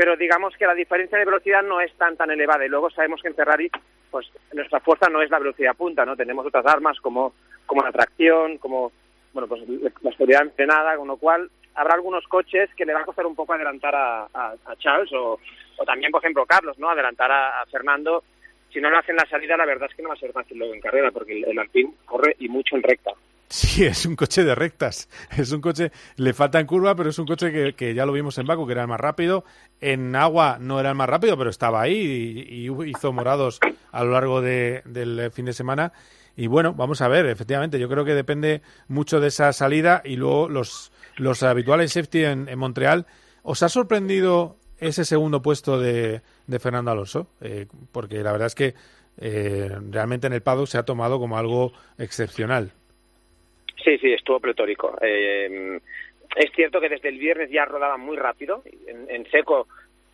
[0.00, 3.20] pero digamos que la diferencia de velocidad no es tan tan elevada y luego sabemos
[3.20, 3.70] que en Ferrari
[4.10, 6.16] pues nuestra fuerza no es la velocidad punta, ¿no?
[6.16, 7.34] Tenemos otras armas como
[7.66, 8.92] como la tracción, como
[9.34, 9.60] bueno, pues
[10.00, 13.36] la seguridad entrenada, con lo cual habrá algunos coches que le va a costar un
[13.36, 15.38] poco adelantar a, a- a Charles o,
[15.76, 16.88] o también, por ejemplo, Carlos, ¿no?
[16.88, 18.24] Adelantar a, Fernando.
[18.72, 20.56] Si no lo hacen la salida, la verdad es que no va a ser fácil
[20.58, 23.10] luego en carrera, porque el, el Alpine corre y mucho en recta.
[23.52, 25.08] Sí, es un coche de rectas.
[25.36, 28.12] Es un coche, le falta en curva, pero es un coche que, que ya lo
[28.12, 29.44] vimos en Baku, que era el más rápido.
[29.80, 33.58] En agua no era el más rápido, pero estaba ahí y, y hizo morados
[33.90, 35.92] a lo largo de- del fin de semana.
[36.36, 40.14] Y bueno, vamos a ver, efectivamente, yo creo que depende mucho de esa salida y
[40.14, 43.06] luego los, los habituales safety en, Montreal.
[43.42, 47.26] ¿Os ha sorprendido ese segundo puesto de, de Fernando Alonso?
[47.40, 48.74] Eh, porque la verdad es que
[49.16, 52.72] eh, realmente en el paddock se ha tomado como algo excepcional.
[53.84, 54.96] Sí, sí, estuvo pletórico.
[55.00, 55.80] Eh,
[56.36, 58.62] es cierto que desde el viernes ya rodaba muy rápido.
[58.86, 59.66] En, en seco,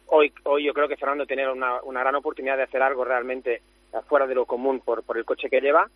[0.06, 3.62] hoy, hoy yo creo que Fernando tenía una, una gran oportunidad de hacer algo realmente
[4.08, 5.88] fuera de lo común por, por el coche que lleva.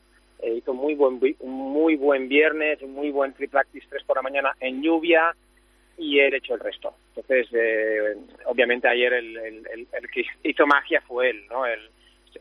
[0.43, 4.53] Eh, hizo muy buen, muy buen viernes, muy buen free practice 3 por la mañana
[4.61, 5.35] en lluvia
[5.99, 6.95] y él hecho el resto.
[7.15, 11.67] Entonces, eh, obviamente ayer el, el- el- el que hizo magia fue él, ¿no?
[11.67, 11.79] El,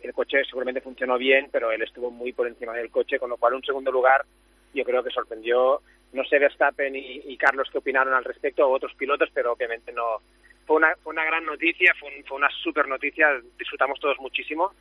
[0.01, 3.35] el coche seguramente funcionó bien, pero él estuvo muy por encima del coche, con lo
[3.37, 4.23] cual un segundo lugar
[4.73, 5.81] yo creo que sorprendió,
[6.13, 9.91] no sé Verstappen y, y Carlos qué opinaron al respecto, o otros pilotos, pero obviamente
[9.91, 10.21] no.
[10.65, 14.71] Fue una, fue una gran noticia, fue, un- fue una super noticia, disfrutamos todos muchísimo,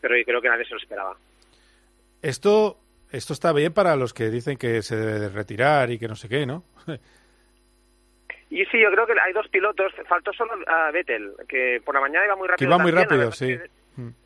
[0.00, 1.16] pero yo creo que nadie se lo esperaba.
[2.22, 2.76] Esto,
[3.10, 6.16] esto está bien para los que dicen que se debe de retirar y que no
[6.16, 6.64] sé qué, ¿no?
[8.52, 12.00] Y sí, yo creo que hay dos pilotos, faltó solo a Vettel, que por la
[12.00, 12.58] mañana iba muy rápido.
[12.58, 13.56] que iba muy también, rápido, sí.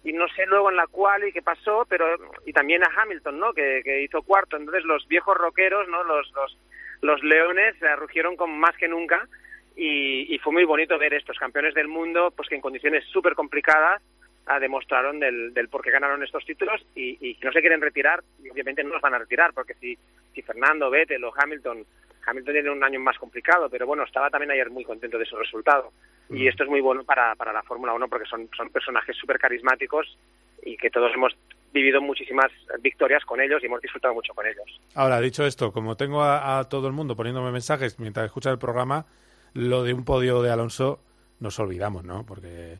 [0.04, 2.06] Y no sé luego en la cual y qué pasó, pero
[2.46, 3.52] y también a Hamilton, ¿no?
[3.52, 4.56] Que, que hizo cuarto.
[4.56, 6.04] Entonces los viejos rockeros, ¿no?
[6.04, 6.58] Los los,
[7.00, 9.28] los leones se rugieron con más que nunca
[9.76, 14.02] y, fue muy bonito ver estos campeones del mundo, pues que en condiciones súper complicadas
[14.46, 18.22] ah, demostraron del, del por qué ganaron estos títulos y, y no se quieren retirar
[18.42, 19.98] y obviamente no los van a retirar porque si,
[20.34, 21.84] si Fernando, Vettel o Hamilton
[22.26, 25.36] Hamilton tiene un año más complicado, pero bueno, estaba también ayer muy contento de su
[25.36, 25.92] resultado.
[26.30, 29.38] Y esto es muy bueno para, para la Fórmula 1 porque son, son personajes súper
[29.38, 30.16] carismáticos
[30.64, 31.32] y que todos hemos
[31.72, 32.50] vivido muchísimas
[32.80, 34.64] victorias con ellos y hemos disfrutado mucho con ellos.
[34.94, 38.58] Ahora, dicho esto, como tengo a, a todo el mundo poniéndome mensajes mientras escucha el
[38.58, 39.04] programa,
[39.52, 41.00] lo de un podio de Alonso
[41.40, 42.24] nos olvidamos, ¿no?
[42.24, 42.78] Porque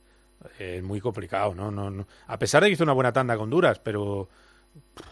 [0.59, 1.71] es muy complicado, ¿no?
[1.71, 2.07] No, no.
[2.29, 4.29] A pesar de que hizo una buena tanda con duras, pero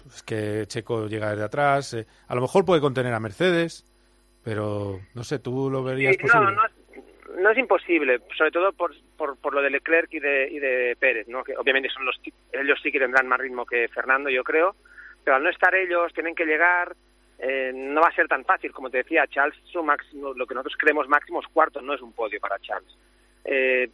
[0.06, 1.94] es que Checo llega desde atrás.
[1.94, 3.84] eh, a lo mejor puede contener a Mercedes,
[4.44, 6.46] pero no sé, ¿tú lo verías Sí, posible?
[6.46, 6.62] no, no,
[7.42, 10.96] no es imposible, sobre todo por, por, por lo de Leclerc y de, y de
[10.98, 11.44] Pérez, ¿no?
[11.44, 12.20] que obviamente son los
[12.52, 14.74] ellos sí que tendrán más ritmo que Fernando, yo creo,
[15.24, 16.94] pero al no estar ellos, tienen que llegar,
[17.38, 20.54] eh, no va a ser tan fácil, como te decía, Charles, su máximo, lo que
[20.54, 22.96] nosotros creemos máximo es cuarto, no es un podio para Charles.
[23.44, 23.88] Eh,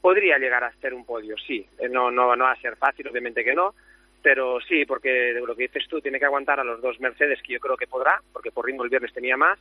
[0.00, 3.08] podría llegar a ser un podio, sí, Eh, no, no, no va a ser fácil,
[3.08, 3.74] obviamente que no,
[4.22, 7.54] pero sí, porque lo que dices tú, tiene que aguantar a los dos Mercedes, que
[7.54, 9.58] yo creo que podrá, porque por ritmo el viernes tenía más,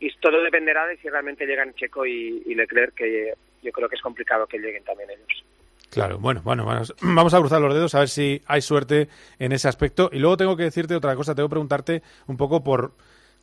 [0.00, 4.02] y todo dependerá de si realmente llegan Checo y, Leclerc, que yo creo que es
[4.02, 5.44] complicado que lleguen también ellos.
[5.90, 9.68] Claro, bueno, bueno, vamos, a cruzar los dedos a ver si hay suerte en ese
[9.68, 10.08] aspecto.
[10.12, 12.92] Y luego tengo que decirte otra cosa, tengo que preguntarte un poco por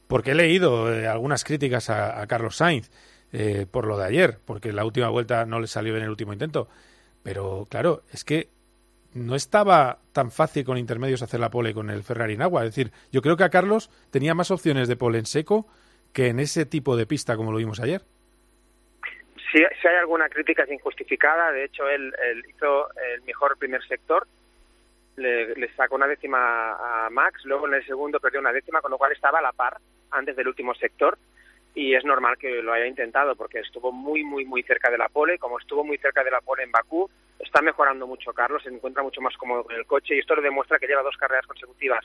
[0.08, 2.90] porque he leído eh, algunas críticas a, Carlos Sainz
[3.34, 6.32] eh, por lo de ayer, porque la última vuelta no le salió bien el último
[6.32, 6.70] intento.
[7.24, 8.48] Pero claro, es que
[9.14, 12.64] no estaba tan fácil con intermedios hacer la pole con el Ferrari en agua.
[12.64, 15.68] Es decir, yo creo que a Carlos tenía más opciones de pole en seco
[16.14, 18.02] que en ese tipo de pista como lo vimos ayer.
[19.52, 22.14] Si, si hay alguna crítica es injustificada, de hecho él,
[22.50, 24.28] hizo el mejor primer sector,
[25.16, 28.92] le, le sacó una décima a Max, luego en el segundo perdió una décima, con
[28.92, 29.78] lo cual estaba a la par
[30.12, 31.18] antes del último sector.
[31.76, 35.10] Y es normal que lo haya intentado porque estuvo muy, muy, muy cerca de la
[35.10, 37.08] pole, como estuvo muy cerca de la pole en Bakú,
[37.40, 40.16] está mejorando mucho Carlos, se encuentra mucho más cómodo con el coche.
[40.16, 42.04] Y esto lo demuestra que lleva dos carreras consecutivas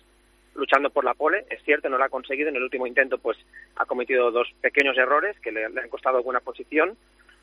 [0.54, 3.38] luchando por la pole, es cierto, no lo ha conseguido, en el último intento pues
[3.76, 6.96] ha cometido dos pequeños errores que le, le han costado alguna posición,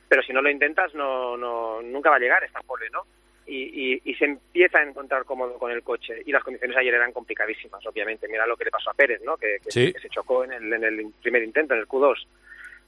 [0.08, 3.04] pero si no lo intentas no, no nunca va a llegar esta pole, ¿no?
[3.48, 6.94] Y, y, y se empieza a encontrar cómodo con el coche y las condiciones ayer
[6.94, 8.28] eran complicadísimas, obviamente.
[8.28, 9.38] Mira lo que le pasó a Pérez, ¿no?
[9.38, 9.92] Que, que- Sí.
[9.92, 12.28] que se chocó en el, en el primer intento, en el Q2.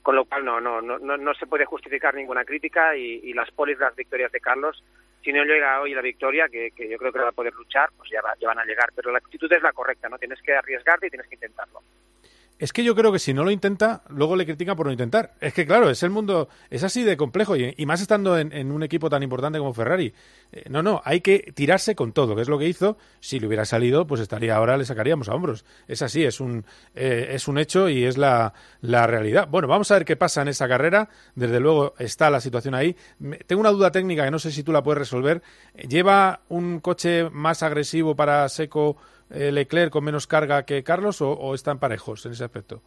[0.04, 3.34] Con lo cual no, no, no, no, no se puede justificar ninguna crítica y, y
[3.34, 4.84] las polis, las victorias de Carlos,
[5.24, 7.90] si no llega hoy la victoria, que, que yo creo que va a poder luchar,
[7.98, 8.90] pues ya, va- ya van a llegar.
[8.96, 10.18] Pero la actitud es la correcta, ¿no?
[10.18, 11.82] Tienes que arriesgarte y tienes que intentarlo.
[12.62, 15.34] Es que yo creo que si no lo intenta, luego le critican por no intentar.
[15.42, 18.84] Es que claro, es el mundo, es así de complejo y, más estando en, un
[18.84, 20.14] equipo tan importante como Ferrari.
[20.52, 23.00] Eh, no, no, hay que tirarse con todo, que es lo que hizo.
[23.20, 25.66] Si le hubiera salido, pues estaría ahora, le sacaríamos a hombros.
[25.88, 29.48] Es así, es un, eh, es un hecho y es la, la realidad.
[29.50, 31.10] Bueno, vamos a ver qué pasa en esa carrera.
[31.34, 32.96] Desde luego está la situación ahí.
[33.48, 35.42] Tengo una duda técnica que no sé si tú la puedes resolver.
[35.74, 38.98] Eh, ¿Lleva un coche más agresivo para Seco
[39.32, 42.82] Leclerc con menos carga que Carlos o, o están parejos en ese aspecto?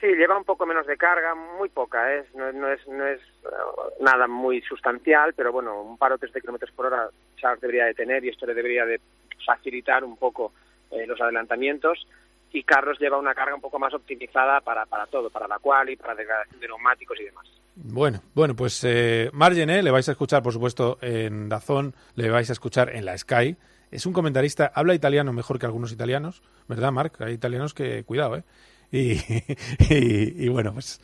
[0.00, 2.24] Sí, lleva un poco menos de carga, muy poca, ¿eh?
[2.34, 3.48] no, no es, no es eh,
[4.00, 7.94] nada muy sustancial, pero bueno, un paro de 3 kilómetros por hora Charles debería de
[7.94, 9.00] tener y esto le debería de
[9.44, 10.52] facilitar un poco
[10.92, 12.06] eh, los adelantamientos.
[12.52, 15.96] Y Carlos lleva una carga un poco más optimizada para, para todo, para la quali,
[15.96, 17.46] para degradación de neumáticos y demás.
[17.74, 22.48] Bueno, bueno, pues eh, Margené, le vais a escuchar, por supuesto, en Dazón, le vais
[22.48, 23.56] a escuchar en la Sky.
[23.90, 27.20] Es un comentarista, habla italiano mejor que algunos italianos, ¿verdad, Marc?
[27.20, 28.44] Hay italianos que, cuidado, ¿eh?
[28.90, 31.00] Y, bueno, pues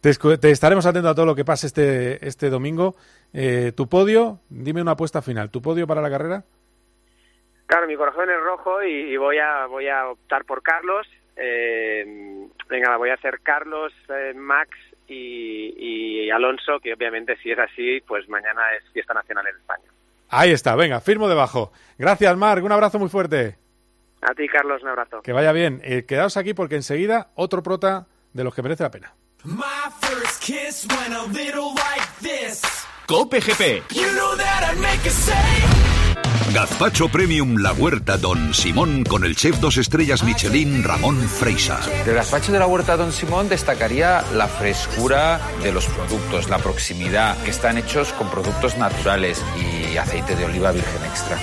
[0.00, 2.94] te, te estaremos atentos a todo lo que pase este, este domingo.
[3.32, 5.50] Eh, tu podio, dime una apuesta final.
[5.50, 6.44] ¿Tu podio para la carrera?
[7.66, 11.06] Claro, mi corazón es rojo y, y voy a voy a optar por Carlos.
[11.36, 14.76] Eh, venga, voy a hacer Carlos, eh, Max
[15.08, 19.88] y, y Alonso, que obviamente si es así, pues mañana es fiesta nacional en España.
[20.34, 21.72] Ahí está, venga, firmo debajo.
[21.98, 23.58] Gracias, Marc, un abrazo muy fuerte.
[24.22, 25.20] A ti, Carlos, un abrazo.
[25.20, 25.82] Que vaya bien.
[25.84, 29.14] Eh, quedaos aquí porque enseguida otro prota de los que merece la pena.
[29.44, 32.62] My first kiss went a little like this.
[33.06, 33.82] Cope GP.
[33.92, 34.32] You know
[36.52, 41.80] Gazpacho Premium La Huerta Don Simón con el chef dos estrellas Michelin Ramón Freisa.
[42.04, 47.38] Del gazpacho de la huerta Don Simón destacaría la frescura de los productos, la proximidad,
[47.42, 51.40] que están hechos con productos naturales y aceite de oliva virgen extra.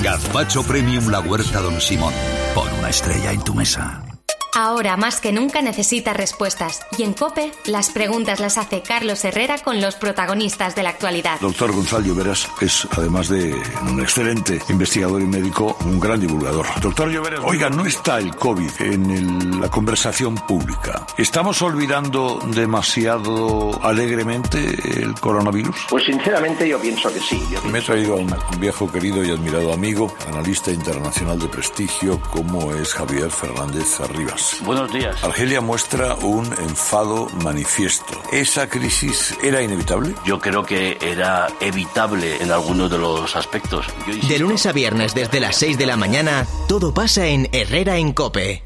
[0.00, 2.14] Gazpacho Premium La Huerta Don Simón.
[2.54, 4.11] Pon una estrella en tu mesa.
[4.54, 9.56] Ahora más que nunca necesita respuestas y en Cope las preguntas las hace Carlos Herrera
[9.56, 11.40] con los protagonistas de la actualidad.
[11.40, 13.54] Doctor Gonzalo Lloveras es, además de
[13.88, 16.66] un excelente investigador y médico, un gran divulgador.
[16.82, 21.06] Doctor Lloveras, oiga, no está el COVID en el- la conversación pública.
[21.16, 24.58] ¿Estamos olvidando demasiado alegremente
[25.02, 25.76] el coronavirus?
[25.88, 27.42] Pues sinceramente yo pienso que sí.
[27.50, 32.20] Yo Me he traído a un viejo querido y admirado amigo, analista internacional de prestigio,
[32.30, 34.41] como es Javier Fernández Arribas.
[34.64, 35.22] Buenos días.
[35.22, 38.20] Argelia muestra un enfado manifiesto.
[38.32, 40.14] ¿Esa crisis era inevitable?
[40.24, 43.86] Yo creo que era evitable en algunos de los aspectos.
[44.06, 47.96] Yo De lunes a viernes desde las 6 de la mañana, todo pasa en Herrera
[47.98, 48.64] en Cope.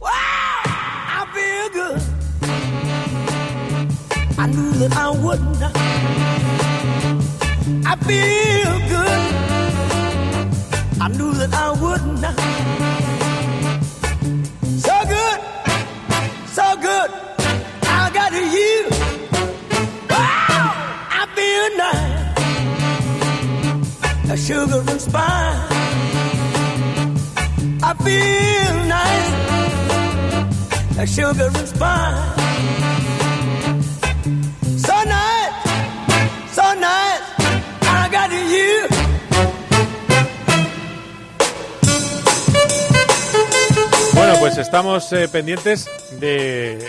[0.00, 2.00] I feel good.
[4.38, 5.76] I knew that I would not.
[7.86, 9.20] I feel good.
[11.00, 13.23] I knew that I would not.
[16.84, 17.10] Good.
[18.00, 18.78] I got you.
[20.10, 20.64] Wow,
[21.20, 22.34] I feel nice.
[24.32, 25.72] A sugar and spice.
[27.88, 29.32] I feel nice
[30.96, 32.93] like sugar and spice.
[44.24, 45.86] Bueno, pues estamos eh, pendientes
[46.18, 46.82] de,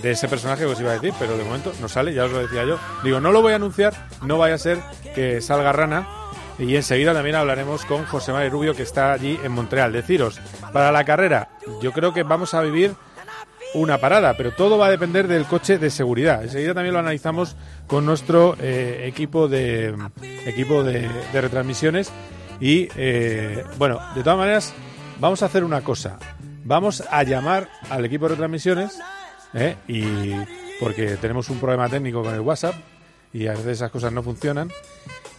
[0.00, 2.32] de ese personaje que os iba a decir, pero de momento no sale, ya os
[2.32, 2.78] lo decía yo.
[3.04, 4.78] Digo, no lo voy a anunciar, no vaya a ser
[5.14, 6.08] que salga rana.
[6.58, 9.92] Y enseguida también hablaremos con José María Rubio, que está allí en Montreal.
[9.92, 10.40] Deciros,
[10.72, 11.50] para la carrera,
[11.82, 12.94] yo creo que vamos a vivir
[13.74, 16.42] una parada, pero todo va a depender del coche de seguridad.
[16.42, 17.54] Enseguida también lo analizamos
[17.86, 19.94] con nuestro eh, equipo de
[20.46, 22.10] equipo de, de retransmisiones.
[22.60, 24.72] Y eh, bueno, de todas maneras,
[25.20, 26.18] vamos a hacer una cosa.
[26.68, 28.98] Vamos a llamar al equipo de retransmisiones,
[29.54, 29.76] ¿eh?
[29.88, 30.04] y
[30.78, 32.74] porque tenemos un problema técnico con el WhatsApp
[33.32, 34.70] y a veces esas cosas no funcionan.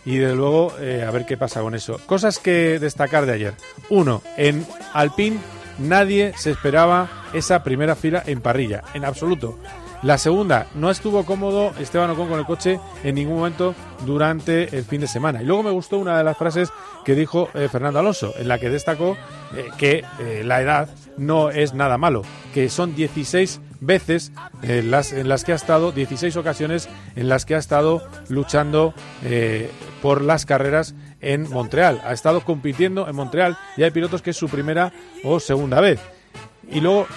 [0.06, 2.00] Y de luego, eh, a ver qué pasa con eso.
[2.08, 3.54] Cosas que destacar de ayer.
[3.92, 5.38] Uno, en Alpine
[5.78, 9.60] nadie se esperaba esa primera fila en parrilla, en absoluto.
[10.02, 13.76] La segunda, no estuvo cómodo Esteban Ocon con el coche en ningún momento
[14.06, 15.42] durante el fin de semana.
[15.42, 16.70] Y luego me gustó una de las frases
[17.04, 19.18] que dijo eh, Fernando Alonso, en la que destacó
[19.58, 22.22] eh, que eh, la edad no es nada malo,
[22.54, 24.32] que son 16 veces
[24.62, 26.88] en las, en las que ha estado, 16 ocasiones
[27.18, 28.94] en las que ha estado luchando
[30.02, 32.02] por las carreras en Montreal.
[32.06, 34.94] Ha estado compitiendo en Montreal y hay pilotos que es su primera
[35.26, 36.00] o segunda vez.
[36.72, 37.08] Y luego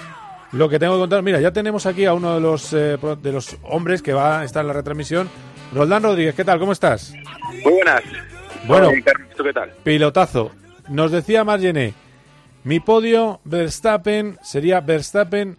[0.52, 3.32] lo que tengo que contar, mira, ya tenemos aquí a uno de los eh, de
[3.32, 5.28] los hombres que va a estar en la retransmisión.
[5.72, 6.58] Roldán Rodríguez, ¿qué tal?
[6.58, 7.14] ¿Cómo estás?
[7.64, 8.02] Muy buenas.
[8.66, 8.88] Bueno.
[8.88, 9.70] Oye, Carlos, ¿tú qué tal?
[9.82, 10.52] Pilotazo.
[10.88, 11.94] Nos decía Margené,
[12.64, 15.56] mi podio Verstappen sería Verstappen,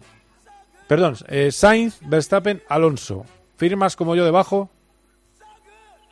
[0.86, 3.24] perdón, eh, Sainz, Verstappen, Alonso.
[3.56, 4.70] ¿Firmas como yo debajo?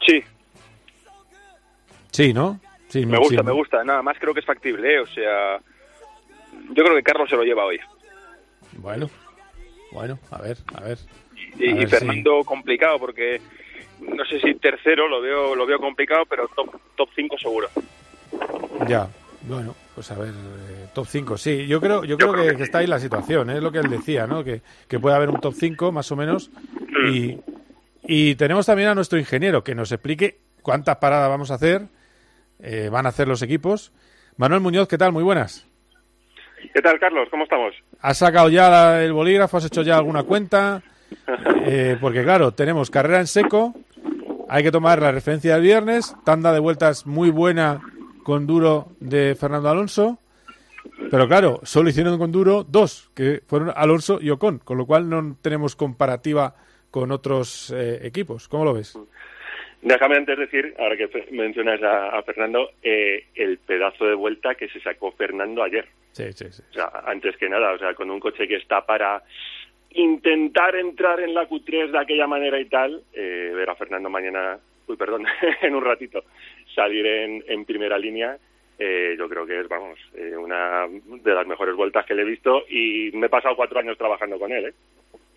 [0.07, 0.23] Sí,
[2.13, 2.61] Sí, ¿no?
[2.89, 3.23] Sí, me sí.
[3.23, 3.85] gusta, me gusta.
[3.85, 5.01] Nada más creo que es factible, ¿eh?
[5.01, 5.59] O sea,
[6.75, 7.81] yo creo que Carlos se lo lleva hoy.
[8.79, 9.09] Bueno,
[9.93, 10.99] bueno, a ver, a ver.
[11.59, 13.41] Y, A y ver si- Fernando complicado porque
[14.01, 17.69] no sé si tercero lo veo lo veo complicado, pero top top 5 seguro.
[18.89, 19.09] Ya,
[19.43, 22.79] bueno, pues a ver, eh, top 5, sí, yo creo, yo creo que, que está
[22.79, 23.57] ahí la situación, ¿eh?
[23.57, 24.43] es lo que él decía, ¿no?
[24.43, 26.51] Que, que puede haber un top 5 más o menos
[27.09, 27.39] y,
[28.05, 31.83] y tenemos también a nuestro ingeniero que nos explique cuántas paradas vamos a hacer,
[32.61, 33.93] eh, van a hacer los equipos.
[34.37, 35.13] Manuel Muñoz, ¿qué tal?
[35.13, 35.67] Muy buenas.
[36.73, 37.29] ¿Qué tal, Carlos?
[37.31, 37.75] ¿Cómo estamos?
[38.01, 39.57] ¿Has sacado ya el bolígrafo?
[39.57, 40.83] ¿Has hecho ya alguna cuenta?
[41.67, 43.75] Eh, porque claro, tenemos carrera en seco,
[44.49, 47.81] hay que tomar la referencia del viernes, tanda de vueltas muy buena
[48.23, 50.19] con duro de Fernando Alonso,
[51.11, 55.09] pero claro, solo hicieron con duro dos, que fueron Alonso y Ocon, con lo cual
[55.09, 56.55] no tenemos comparativa
[56.91, 58.49] con otros eh, equipos.
[58.49, 58.99] ¿Cómo lo ves?
[59.83, 64.69] Déjame antes decir, ahora que mencionas a, a Fernando, eh, el pedazo de vuelta que
[64.69, 65.87] se sacó Fernando ayer.
[66.13, 66.63] Sí, sí, sí.
[66.71, 69.23] O sea, antes que nada, o sea, con un coche que está para
[69.91, 74.57] intentar entrar en la Q3 de aquella manera y tal, eh, ver a Fernando mañana,
[74.87, 75.27] uy, perdón,
[75.63, 76.23] en un ratito,
[76.75, 78.39] salir en, en primera línea,
[78.79, 82.27] eh, yo creo que es, vamos, eh, una de las mejores vueltas que le he
[82.27, 84.75] visto y me he pasado cuatro años trabajando con él, ¿eh?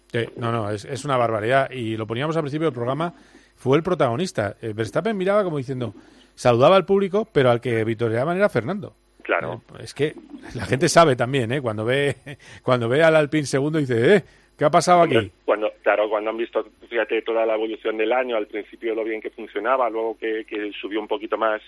[0.07, 1.69] Sí, no, no, es, es una barbaridad.
[1.71, 3.13] Y lo poníamos al principio del programa,
[3.55, 4.55] fue el protagonista.
[4.61, 5.93] Eh, Verstappen miraba como diciendo,
[6.35, 8.93] saludaba al público, pero al que vitoreaban era Fernando.
[9.23, 9.61] Claro.
[9.71, 10.13] No, es que
[10.53, 11.61] la gente sabe también, ¿eh?
[11.61, 12.15] Cuando ve,
[12.63, 14.23] cuando ve al Alpine segundo dice, ¿eh?
[14.57, 15.31] ¿Qué ha pasado aquí?
[15.43, 19.19] Cuando, claro, cuando han visto, fíjate, toda la evolución del año, al principio lo bien
[19.19, 21.61] que funcionaba, luego que, que subió un poquito más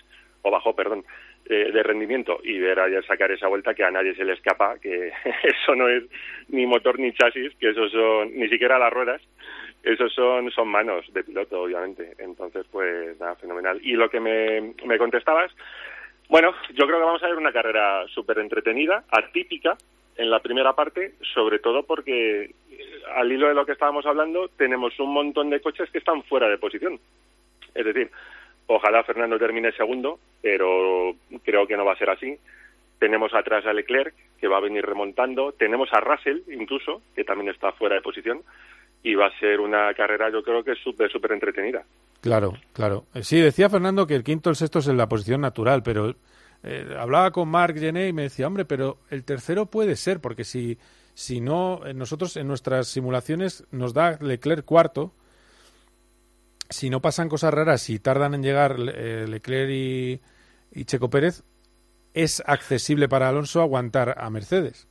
[0.44, 1.04] o bajó, perdón,
[1.50, 4.78] eh, de rendimiento y ver ayer sacar esa vuelta que a nadie se le escapa,
[4.80, 5.12] que
[5.44, 6.04] eso no es
[6.50, 9.22] ni motor ni chasis, que eso son ni siquiera las ruedas,
[9.94, 12.14] esos son, son manos de piloto, obviamente.
[12.18, 13.80] Entonces, pues nada, fenomenal.
[13.82, 15.52] Y lo que me, me contestabas,
[16.30, 19.78] bueno, yo creo que vamos a ver una carrera súper entretenida, atípica
[20.18, 24.50] en la primera parte, sobre todo porque eh, al hilo de lo que estábamos hablando,
[24.50, 27.00] tenemos un montón de coches que están fuera de posición.
[27.74, 28.12] Es decir,
[28.66, 32.38] ojalá Fernando termine segundo, pero creo que no va a ser así.
[33.00, 35.52] Tenemos atrás a Leclerc, que va a venir remontando.
[35.54, 38.42] Tenemos a Russell, incluso, que también está fuera de posición.
[39.08, 41.86] Y va a ser una carrera, yo creo que súper, súper entretenida.
[42.20, 43.06] Claro, claro.
[43.14, 46.14] Eh, Sí, decía Fernando que el quinto, el sexto es en la posición natural, pero
[46.64, 50.44] eh, hablaba con Marc Gené y me decía, hombre, pero el tercero puede ser, porque
[50.44, 50.78] si,
[51.14, 55.14] si no, eh, nosotros en nuestras simulaciones nos da Leclerc cuarto,
[56.70, 59.72] si no pasan cosas raras y tardan en llegar Leclerc
[60.74, 61.44] y Checo Pérez,
[62.14, 64.90] es accesible para Alonso aguantar a Mercedes.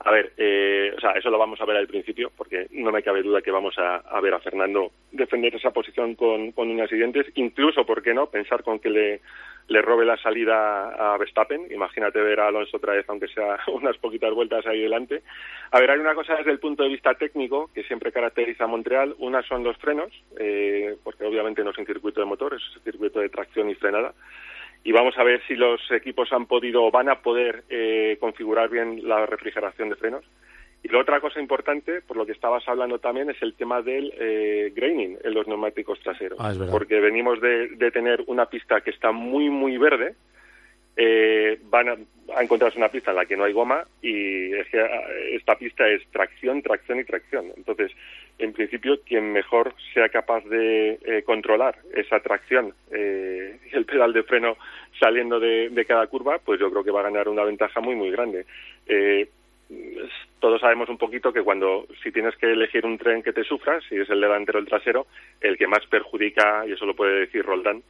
[0.00, 3.02] A ver, eh, o sea, eso lo vamos a ver al principio, porque no me
[3.02, 6.96] cabe duda que vamos a, ver a Fernando defender esa posición con, con uñas y
[6.96, 9.20] dientes, incluso, ¿por qué no?, pensar con que le,
[9.68, 11.70] le robe la salida a Verstappen.
[11.70, 15.22] Imagínate ver a Alonso otra vez, aunque sea unas poquitas vueltas ahí delante.
[15.70, 18.68] A ver, hay una cosa desde el punto de vista técnico que siempre caracteriza a
[18.68, 19.14] Montreal.
[19.18, 22.82] Una son los frenos, eh, porque obviamente no es un circuito de motor, es un
[22.82, 24.14] circuito de tracción y frenada
[24.84, 28.70] y vamos a ver si los equipos han podido o van a poder eh, configurar
[28.70, 30.24] bien la refrigeración de frenos.
[30.82, 34.12] Y la otra cosa importante, por lo que estabas hablando también, es el tema del
[34.16, 36.38] eh, graining en los neumáticos traseros.
[36.40, 40.14] Ah, porque venimos de, de tener una pista que está muy, muy verde.
[41.00, 41.96] Eh, van a,
[42.42, 45.88] encontrarse una pista en la que no hay goma y es que eh, esta pista
[45.88, 47.52] es tracción, tracción y tracción.
[47.56, 47.92] Entonces,
[48.38, 54.24] en principio, quien mejor sea capaz de eh, controlar esa tracción eh, el pedal de
[54.24, 54.56] freno
[54.98, 57.94] saliendo de, de cada curva, pues yo creo que va a ganar una ventaja muy,
[57.94, 58.44] muy grande.
[58.86, 59.28] Eh,
[60.40, 63.80] todos sabemos un poquito que cuando si tienes que elegir un tren que te sufra,
[63.88, 65.06] si es el delantero o el trasero,
[65.40, 67.82] el que más perjudica, y eso lo puede decir Roldán,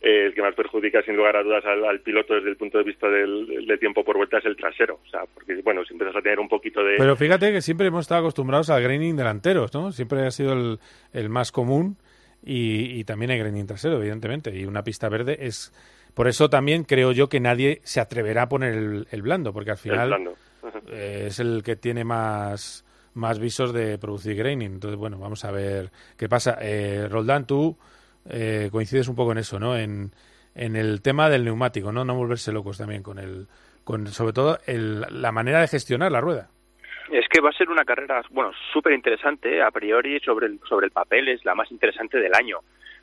[0.00, 2.78] eh, el que más perjudica sin lugar a dudas al, al piloto desde el punto
[2.78, 5.00] de vista del, de tiempo por vuelta es el trasero.
[5.06, 6.96] O sea, porque bueno, si empiezas a tener un poquito de...
[6.96, 9.92] Pero fíjate que siempre hemos estado acostumbrados al graining delanteros, ¿no?
[9.92, 10.78] Siempre ha sido el,
[11.12, 11.96] el más común
[12.42, 14.56] y, y también hay graining trasero, evidentemente.
[14.56, 15.72] Y una pista verde es...
[16.14, 19.70] Por eso también creo yo que nadie se atreverá a poner el, el blando, porque
[19.70, 20.34] al final blando.
[20.90, 22.84] eh, es el que tiene más,
[23.14, 24.72] más visos de producir graining.
[24.72, 26.58] Entonces, bueno, vamos a ver qué pasa.
[26.60, 27.78] Eh, Roldán, tú
[28.28, 29.76] eh, coincides un poco en eso, ¿no?
[29.76, 30.12] En,
[30.54, 32.04] en el tema del neumático, ¿no?
[32.04, 33.46] No volverse locos también con el...
[33.84, 36.50] Con, sobre todo el, la manera de gestionar la rueda.
[37.10, 40.86] Es que va a ser una carrera, bueno, súper interesante, a priori sobre el, sobre
[40.86, 42.58] el papel es la más interesante del año.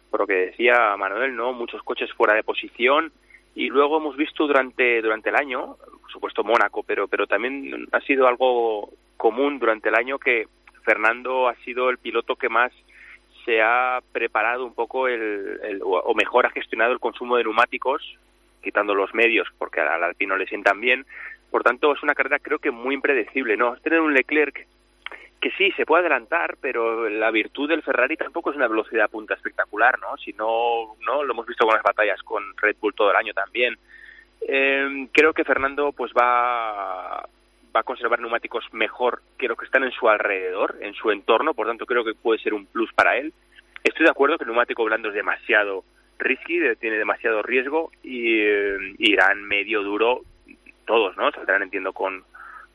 [0.09, 1.51] Por lo que decía Manuel, ¿no?
[1.51, 3.11] Muchos coches fuera de posición
[3.55, 7.99] y luego hemos visto durante, durante el año, por supuesto Mónaco, pero, pero también ha
[8.01, 10.47] sido algo común durante el año que
[10.83, 12.71] Fernando ha sido el piloto que más
[13.47, 18.03] se ha preparado un poco el, el o mejor ha gestionado el consumo de neumáticos,
[18.61, 21.05] quitando los medios porque al Alpino le sientan bien.
[21.49, 23.77] Por tanto, es una carrera creo que muy impredecible, ¿no?
[23.77, 24.67] Tener un Leclerc
[25.39, 29.07] que sí, se puede adelantar, pero la virtud del Ferrari tampoco es una velocidad a
[29.07, 30.17] punta espectacular, ¿no?
[30.17, 33.33] Si no, no lo hemos visto con las batallas con Red Bull todo el año
[33.33, 33.77] también.
[34.41, 37.25] Eh, creo que Fernando pues va
[37.75, 41.53] va a conservar neumáticos mejor que los que están en su alrededor, en su entorno,
[41.53, 43.33] por tanto creo que puede ser un plus para él.
[43.83, 45.83] Estoy de acuerdo que el neumático blando es demasiado
[46.19, 50.21] risky, tiene demasiado riesgo y eh, irán medio duro
[50.85, 51.31] todos, ¿no?
[51.31, 52.23] Saldrán, entiendo, con,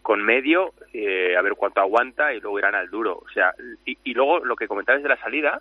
[0.03, 3.23] con medio, eh, a ver cuánto aguanta y luego irán al duro.
[3.25, 5.61] O sea, y, luego lo que comentabas de la salida,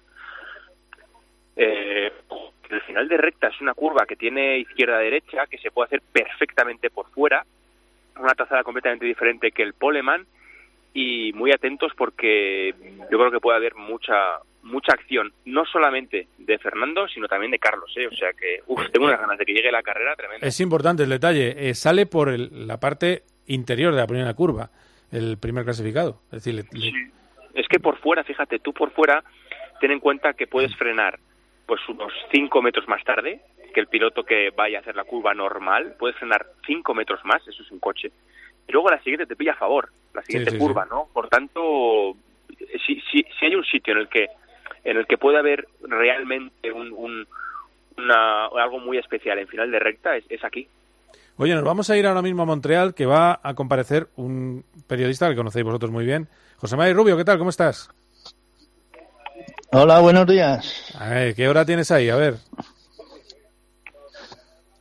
[1.56, 2.12] eh,
[2.70, 6.90] el final de recta es una curva que tiene izquierda-derecha, que se puede hacer perfectamente
[6.90, 7.46] por fuera,
[8.20, 10.26] una trazada completamente diferente que el Poleman,
[10.94, 12.74] y muy atentos porque
[13.10, 17.58] yo creo que puede haber mucha mucha acción, no solamente de Fernando, sino también de
[17.58, 18.06] Carlos, ¿eh?
[18.06, 20.46] O sea que, uf, tengo unas ganas de que llegue la carrera tremenda.
[20.46, 21.70] Es importante el detalle.
[21.70, 24.70] eh, sale por el- la parte interior de la primera curva,
[25.12, 26.22] el primer clasificado.
[26.32, 27.12] Es decir, le- le-
[27.56, 29.24] Es que por fuera, fíjate, tú por fuera,
[29.80, 31.18] ten en cuenta que puedes frenar
[31.72, 33.40] pues unos 5 metros más tarde
[33.74, 37.42] que el piloto que vaya a hacer la curva normal, puedes frenar 5 metros más,
[37.48, 38.12] eso es un coche.
[38.68, 41.08] Y luego la siguiente te pilla a favor, la siguiente sí, curva, ¿no?
[41.14, 42.14] Por tanto,
[42.86, 44.28] si, si, si hay un sitio en el que
[44.84, 47.26] en el que puede haber realmente un, un-
[47.98, 50.68] una, algo muy especial en final de recta, es, es aquí.
[51.38, 55.30] Oye, nos vamos a ir ahora mismo a Montreal, que va a comparecer un periodista
[55.30, 56.28] que conocéis vosotros muy bien.
[56.58, 57.38] José María Rubio, ¿qué tal?
[57.38, 57.90] ¿Cómo estás?
[59.74, 60.94] Hola, buenos días.
[61.00, 62.10] A ver, ¿qué hora tienes ahí?
[62.10, 62.36] A ver.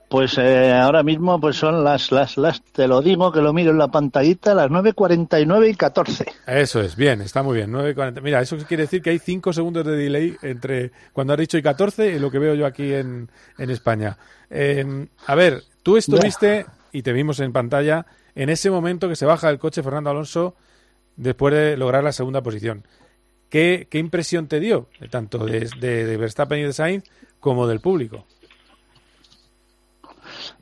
[0.09, 3.70] Pues eh, ahora mismo pues son las, las, las, te lo digo que lo miro
[3.70, 6.26] en la pantallita, las 9.49 y 14.
[6.49, 7.70] Eso es, bien, está muy bien.
[7.70, 8.20] 9.40.
[8.20, 11.62] Mira, eso quiere decir que hay 5 segundos de delay entre cuando has dicho y
[11.62, 14.18] 14 y lo que veo yo aquí en, en España.
[14.51, 19.26] Eh, a ver, tú estuviste y te vimos en pantalla en ese momento que se
[19.26, 20.57] baja el coche Fernando Alonso
[21.14, 22.82] después de lograr la segunda posición.
[23.51, 27.05] ¿Qué, impresión te dio, tanto de, de, de Verstappen y de Sainz
[27.40, 28.24] como del público?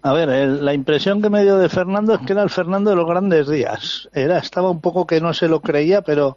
[0.02, 2.90] A ver, el, la impresión que me dio de Fernando es que era el Fernando
[2.90, 4.08] de los grandes días.
[4.12, 6.36] Era, estaba un poco que no se lo creía, pero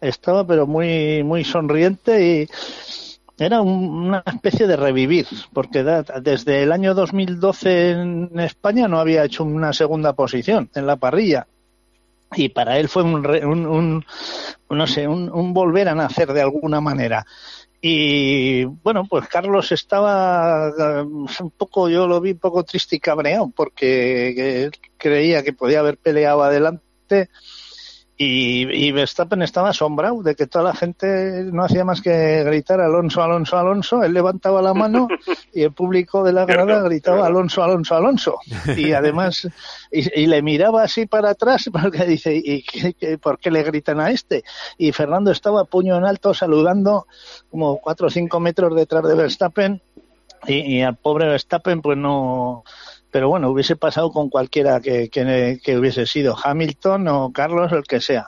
[0.00, 2.48] estaba pero muy, muy sonriente y
[3.38, 5.82] era un, una especie de revivir, porque
[6.22, 11.46] desde el año 2012 en España no había hecho una segunda posición en la parrilla.
[12.32, 14.04] Y para él fue un, un, un
[14.78, 17.24] no sé, un, volver a nacer de alguna manera.
[17.80, 23.00] Y bueno, pues Carlos estaba um, un poco, yo lo vi un poco triste y
[23.00, 27.28] cabreado porque que creía que podía haber peleado adelante
[28.16, 32.80] y, y Verstappen estaba asombrado de que toda la gente no hacía más que gritar
[32.80, 34.04] Alonso, Alonso, Alonso.
[34.04, 35.08] Él levantaba la mano
[35.52, 38.38] y el público de la grada gritaba Alonso, Alonso, Alonso.
[38.76, 39.48] Y además,
[39.90, 43.64] y, y le miraba así para atrás porque dice, ¿y qué, qué, por qué le
[43.64, 44.44] gritan a este?
[44.78, 47.06] Y Fernando estaba puño en alto saludando
[47.50, 49.82] como cuatro o cinco metros detrás de Verstappen
[50.46, 52.62] y, y al pobre Verstappen pues no
[53.14, 57.76] pero bueno, hubiese pasado con cualquiera que, que, que, hubiese sido Hamilton o Carlos o
[57.76, 58.26] el que sea.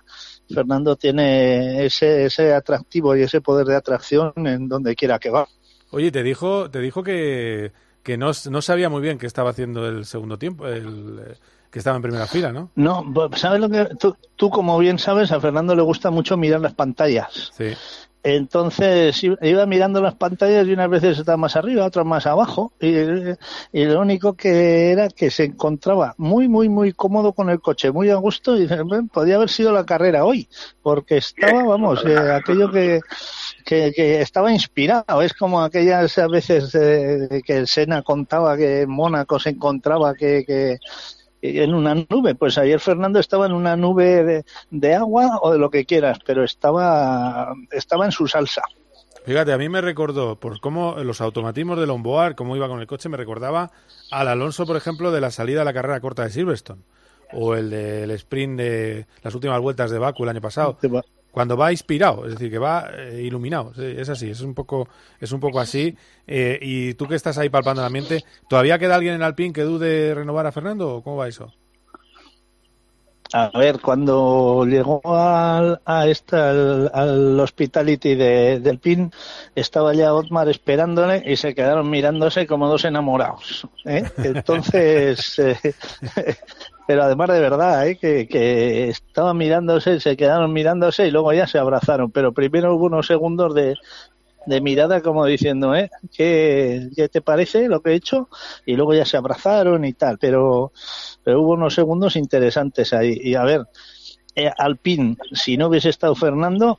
[0.48, 5.48] Fernando tiene ese, ese atractivo y ese poder de atracción en donde quiera que va.
[5.90, 7.72] Oye, te dijo, te dijo que,
[8.04, 11.36] que no, no sabía muy bien qué estaba haciendo el segundo tiempo, el,
[11.68, 12.70] que estaba en primera fila, ¿no?
[12.76, 16.60] No, ¿sabes lo que tú, tú como bien sabes, a Fernando le gusta mucho mirar
[16.60, 17.50] las pantallas.
[17.56, 17.72] Sí.
[18.28, 22.72] Entonces iba mirando las pantallas y unas veces estaba más arriba, otras más abajo.
[22.80, 22.92] Y,
[23.84, 28.10] lo único que era que se encontraba muy, muy, muy cómodo con el coche, muy
[28.10, 28.60] a gusto.
[28.60, 28.66] Y
[29.12, 30.48] podía haber sido la carrera hoy,
[30.82, 33.00] porque estaba, vamos, eh, aquello que,
[33.64, 35.22] que, que, estaba inspirado.
[35.22, 40.44] Es como aquellas veces eh, que el Sena contaba que en Mónaco se encontraba que,
[40.44, 40.80] que
[41.54, 42.34] en una nube.
[42.34, 46.18] Pues ayer Fernando estaba en una nube de, de, agua o de lo que quieras,
[46.24, 48.62] pero estaba, estaba en su salsa.
[49.24, 52.86] Fíjate, a mí me recordó, por cómo los automatismos de Lomboard, cómo iba con el
[52.86, 53.72] coche, me recordaba
[54.12, 56.82] al Alonso, por ejemplo, de la salida de la carrera corta de Silverstone,
[57.32, 60.78] o el del sprint de las últimas vueltas de Baku el año pasado
[61.36, 63.70] cuando va inspirado, es decir, que va eh, iluminado.
[63.78, 64.88] Es así, es un poco,
[65.20, 65.94] es un poco así.
[66.26, 69.60] Eh, y tú que estás ahí palpando el ambiente, ¿todavía queda alguien en Alpine que
[69.60, 71.52] dude renovar a Fernando o cómo va eso?
[73.34, 79.12] A ver, cuando llegó al, a esta, al, al hospitality de, del PIN,
[79.54, 83.68] estaba ya Otmar esperándole y se quedaron mirándose como dos enamorados.
[83.84, 84.08] ¿eh?
[84.16, 85.74] Entonces, eh,
[86.86, 87.96] pero además de verdad, ¿eh?
[87.96, 92.10] que, estaban mirándose, se quedaron mirándose y luego ya se abrazaron.
[92.10, 93.74] Pero primero hubo unos segundos de,
[94.46, 95.90] de mirada como diciendo, ¿eh?
[96.16, 98.28] ¿Qué, ¿Qué, te parece lo que he hecho?
[98.64, 100.72] Y luego ya se abrazaron y tal, pero,
[101.24, 103.18] pero hubo unos segundos interesantes ahí.
[103.20, 103.66] Y a ver,
[104.36, 106.78] eh, Alpine, si no hubiese estado Fernando,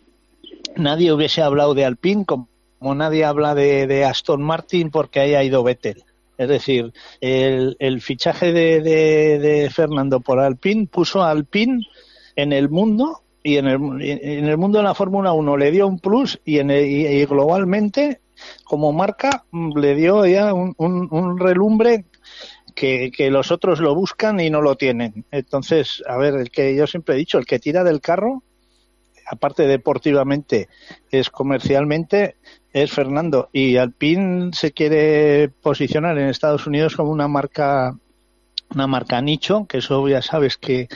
[0.77, 2.47] nadie hubiese hablado de Alpine como,
[2.79, 6.03] nadie habla de, de, Aston Martin porque ahí ha ido Vettel.
[6.37, 11.85] Es decir, el, el fichaje de, de, Fernando por Alpine puso a Alpine
[12.35, 16.39] en el mundo y en el, mundo de la Fórmula 1 le dio un plus
[16.45, 18.19] y, en el, y, globalmente
[18.63, 22.05] como marca le dio ya un, un, un relumbre
[22.75, 25.25] que, que, los otros lo buscan y no lo tienen.
[25.31, 28.43] Entonces, a ver, el que yo siempre he dicho, el que tira del carro,
[29.27, 30.69] aparte deportivamente,
[31.11, 32.35] es comercialmente,
[32.73, 33.49] es Fernando.
[33.51, 37.97] Y Alpine se quiere posicionar en Estados Unidos como una marca
[38.73, 40.87] una marca nicho, que eso ya sabes que,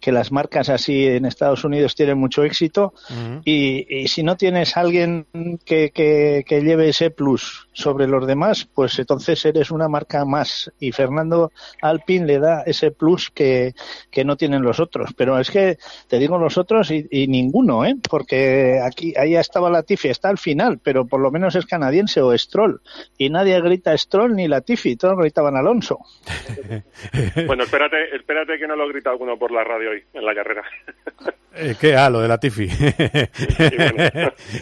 [0.00, 3.42] que las marcas así en Estados Unidos tienen mucho éxito, uh -huh.
[3.44, 5.26] y, y, si no tienes alguien
[5.64, 10.70] que, que, que, lleve ese plus sobre los demás, pues entonces eres una marca más,
[10.80, 11.52] y Fernando
[11.82, 13.74] Alpin le da ese plus que,
[14.10, 17.84] que no tienen los otros, pero es que te digo los otros y, y ninguno,
[17.84, 17.94] ¿eh?
[18.08, 22.36] porque aquí ahí estaba Latifi, está al final, pero por lo menos es canadiense o
[22.36, 22.80] Stroll,
[23.18, 25.98] y nadie grita Stroll ni Latifi, todos gritaban Alonso.
[27.46, 30.62] Bueno, espérate, espérate que no lo grita alguno por la radio hoy, en la carrera.
[31.60, 31.96] Eh, ¿Qué?
[31.96, 32.68] Ah, lo de la Tifi.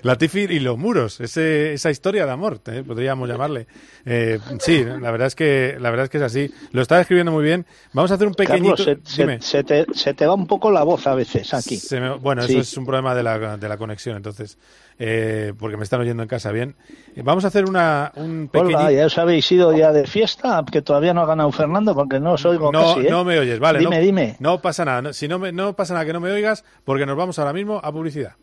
[0.03, 3.67] la Tifi y los muros, ese, esa historia de amor, eh, podríamos llamarle.
[4.07, 6.51] Eh, sí, la verdad es que la verdad es que es así.
[6.73, 7.67] Lo está describiendo muy bien.
[7.93, 8.77] Vamos a hacer un pequeñito.
[8.77, 9.41] Carlos, se, Dime.
[9.43, 11.77] se- se te, se te va un poco la voz a veces aquí.
[11.77, 12.53] Se me- bueno, Sí.
[12.53, 14.57] eso es un problema de la, de la conexión, entonces,
[14.99, 16.74] eh, porque me están oyendo en casa bien.
[17.14, 18.78] Eh, Vamos a hacer una, un pequeñito.
[18.78, 22.18] Hola, ya os habéis ido ya de fiesta, que todavía no ha ganado Fernando porque
[22.20, 23.11] no os oigo No, casi, ¿eh?
[23.11, 23.78] no me oyes, vale.
[23.80, 24.36] Dime, no, dime.
[24.40, 25.03] No pasa nada.
[25.03, 27.53] no- si no, me, no pasa nada que no me oigas, porque nos vamos ahora
[27.53, 28.34] mismo a publicidad.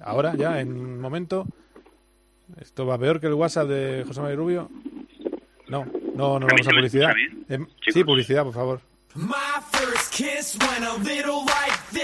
[0.00, 1.46] Ahora, ya, en un momento.
[2.60, 4.70] Esto va peor que el WhatsApp de José María Rubio.
[5.68, 7.12] No, no, no ¿A mí vamos a publicidad.
[7.48, 8.80] Em, sí, publicidad, por favor.
[9.14, 9.32] My
[9.72, 12.03] first kiss went a little like this.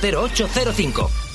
[0.00, 1.26] 980805.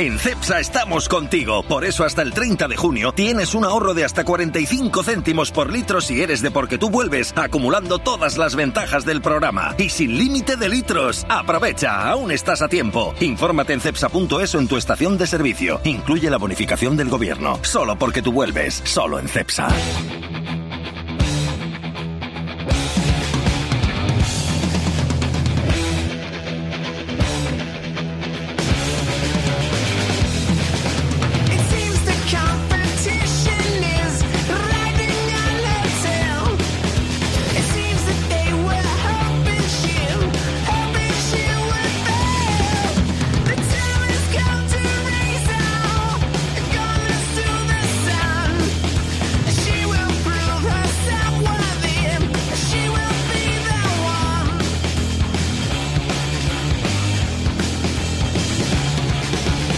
[0.00, 4.06] En CEPSA estamos contigo, por eso hasta el 30 de junio tienes un ahorro de
[4.06, 9.04] hasta 45 céntimos por litro si eres de porque tú vuelves, acumulando todas las ventajas
[9.04, 11.26] del programa y sin límite de litros.
[11.28, 13.14] Aprovecha, aún estás a tiempo.
[13.20, 15.82] Infórmate en cepsa.es o en tu estación de servicio.
[15.84, 17.58] Incluye la bonificación del gobierno.
[17.60, 19.68] Solo porque tú vuelves, solo en CEPSA.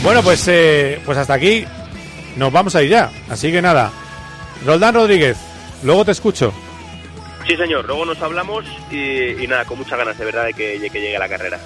[0.03, 1.65] Bueno, pues, eh, pues hasta aquí
[2.37, 3.11] nos vamos a ir ya.
[3.31, 3.93] Así que nada.
[4.67, 5.37] Roldán Rodríguez,
[5.83, 6.53] luego te escucho.
[7.47, 10.79] Sí, señor, luego nos hablamos y, y nada, con muchas ganas de verdad de que,
[10.79, 11.59] de que llegue la carrera.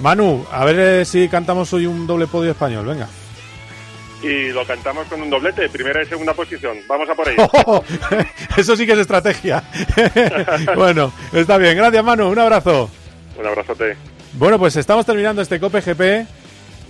[0.00, 2.86] Manu, a ver eh, si cantamos hoy un doble podio español.
[2.86, 3.08] Venga.
[4.22, 6.78] Y lo cantamos con un doblete, primera y segunda posición.
[6.86, 7.48] Vamos a por ello.
[8.56, 9.64] Eso sí que es estrategia.
[10.76, 11.76] bueno, está bien.
[11.76, 12.28] Gracias, Manu.
[12.28, 12.90] Un abrazo.
[13.38, 13.96] Un abrazote.
[14.34, 16.39] Bueno, pues estamos terminando este Cope GP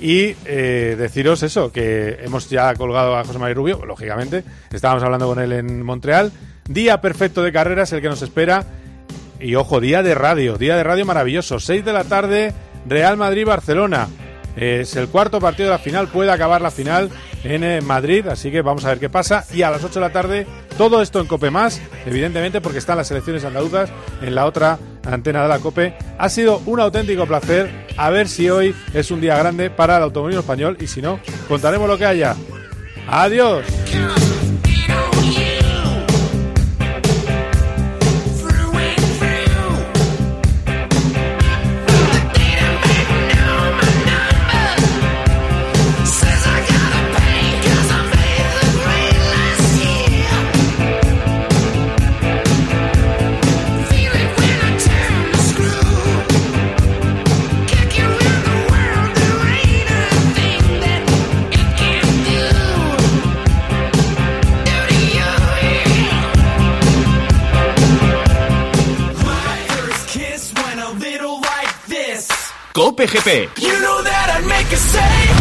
[0.01, 5.26] y eh, deciros eso, que hemos ya colgado a José María Rubio, lógicamente, estábamos hablando
[5.26, 6.32] con él en Montreal.
[6.66, 8.64] Día perfecto de carreras el que nos espera.
[9.38, 11.61] Y ojo, día de radio, día de radio maravilloso.
[11.61, 12.53] 6 de la tarde,
[12.86, 14.09] Real Madrid-Barcelona.
[14.57, 17.11] Es el cuarto partido de la final, puede acabar la final
[17.44, 19.44] en eh, Madrid, así que vamos a ver qué pasa.
[19.53, 20.46] Y a las 8 de la tarde,
[20.76, 23.90] todo esto en Cope Más, evidentemente porque están las elecciones andaluzas
[24.22, 25.94] en la otra antena de la Cope.
[26.18, 27.86] Ha sido un auténtico placer.
[27.96, 31.20] A ver si hoy es un día grande para el automovilismo español y si no,
[31.48, 32.34] contaremos lo que haya.
[33.09, 33.64] Adiós.
[73.01, 73.62] PGP.
[73.62, 75.39] You know that I'd make a save.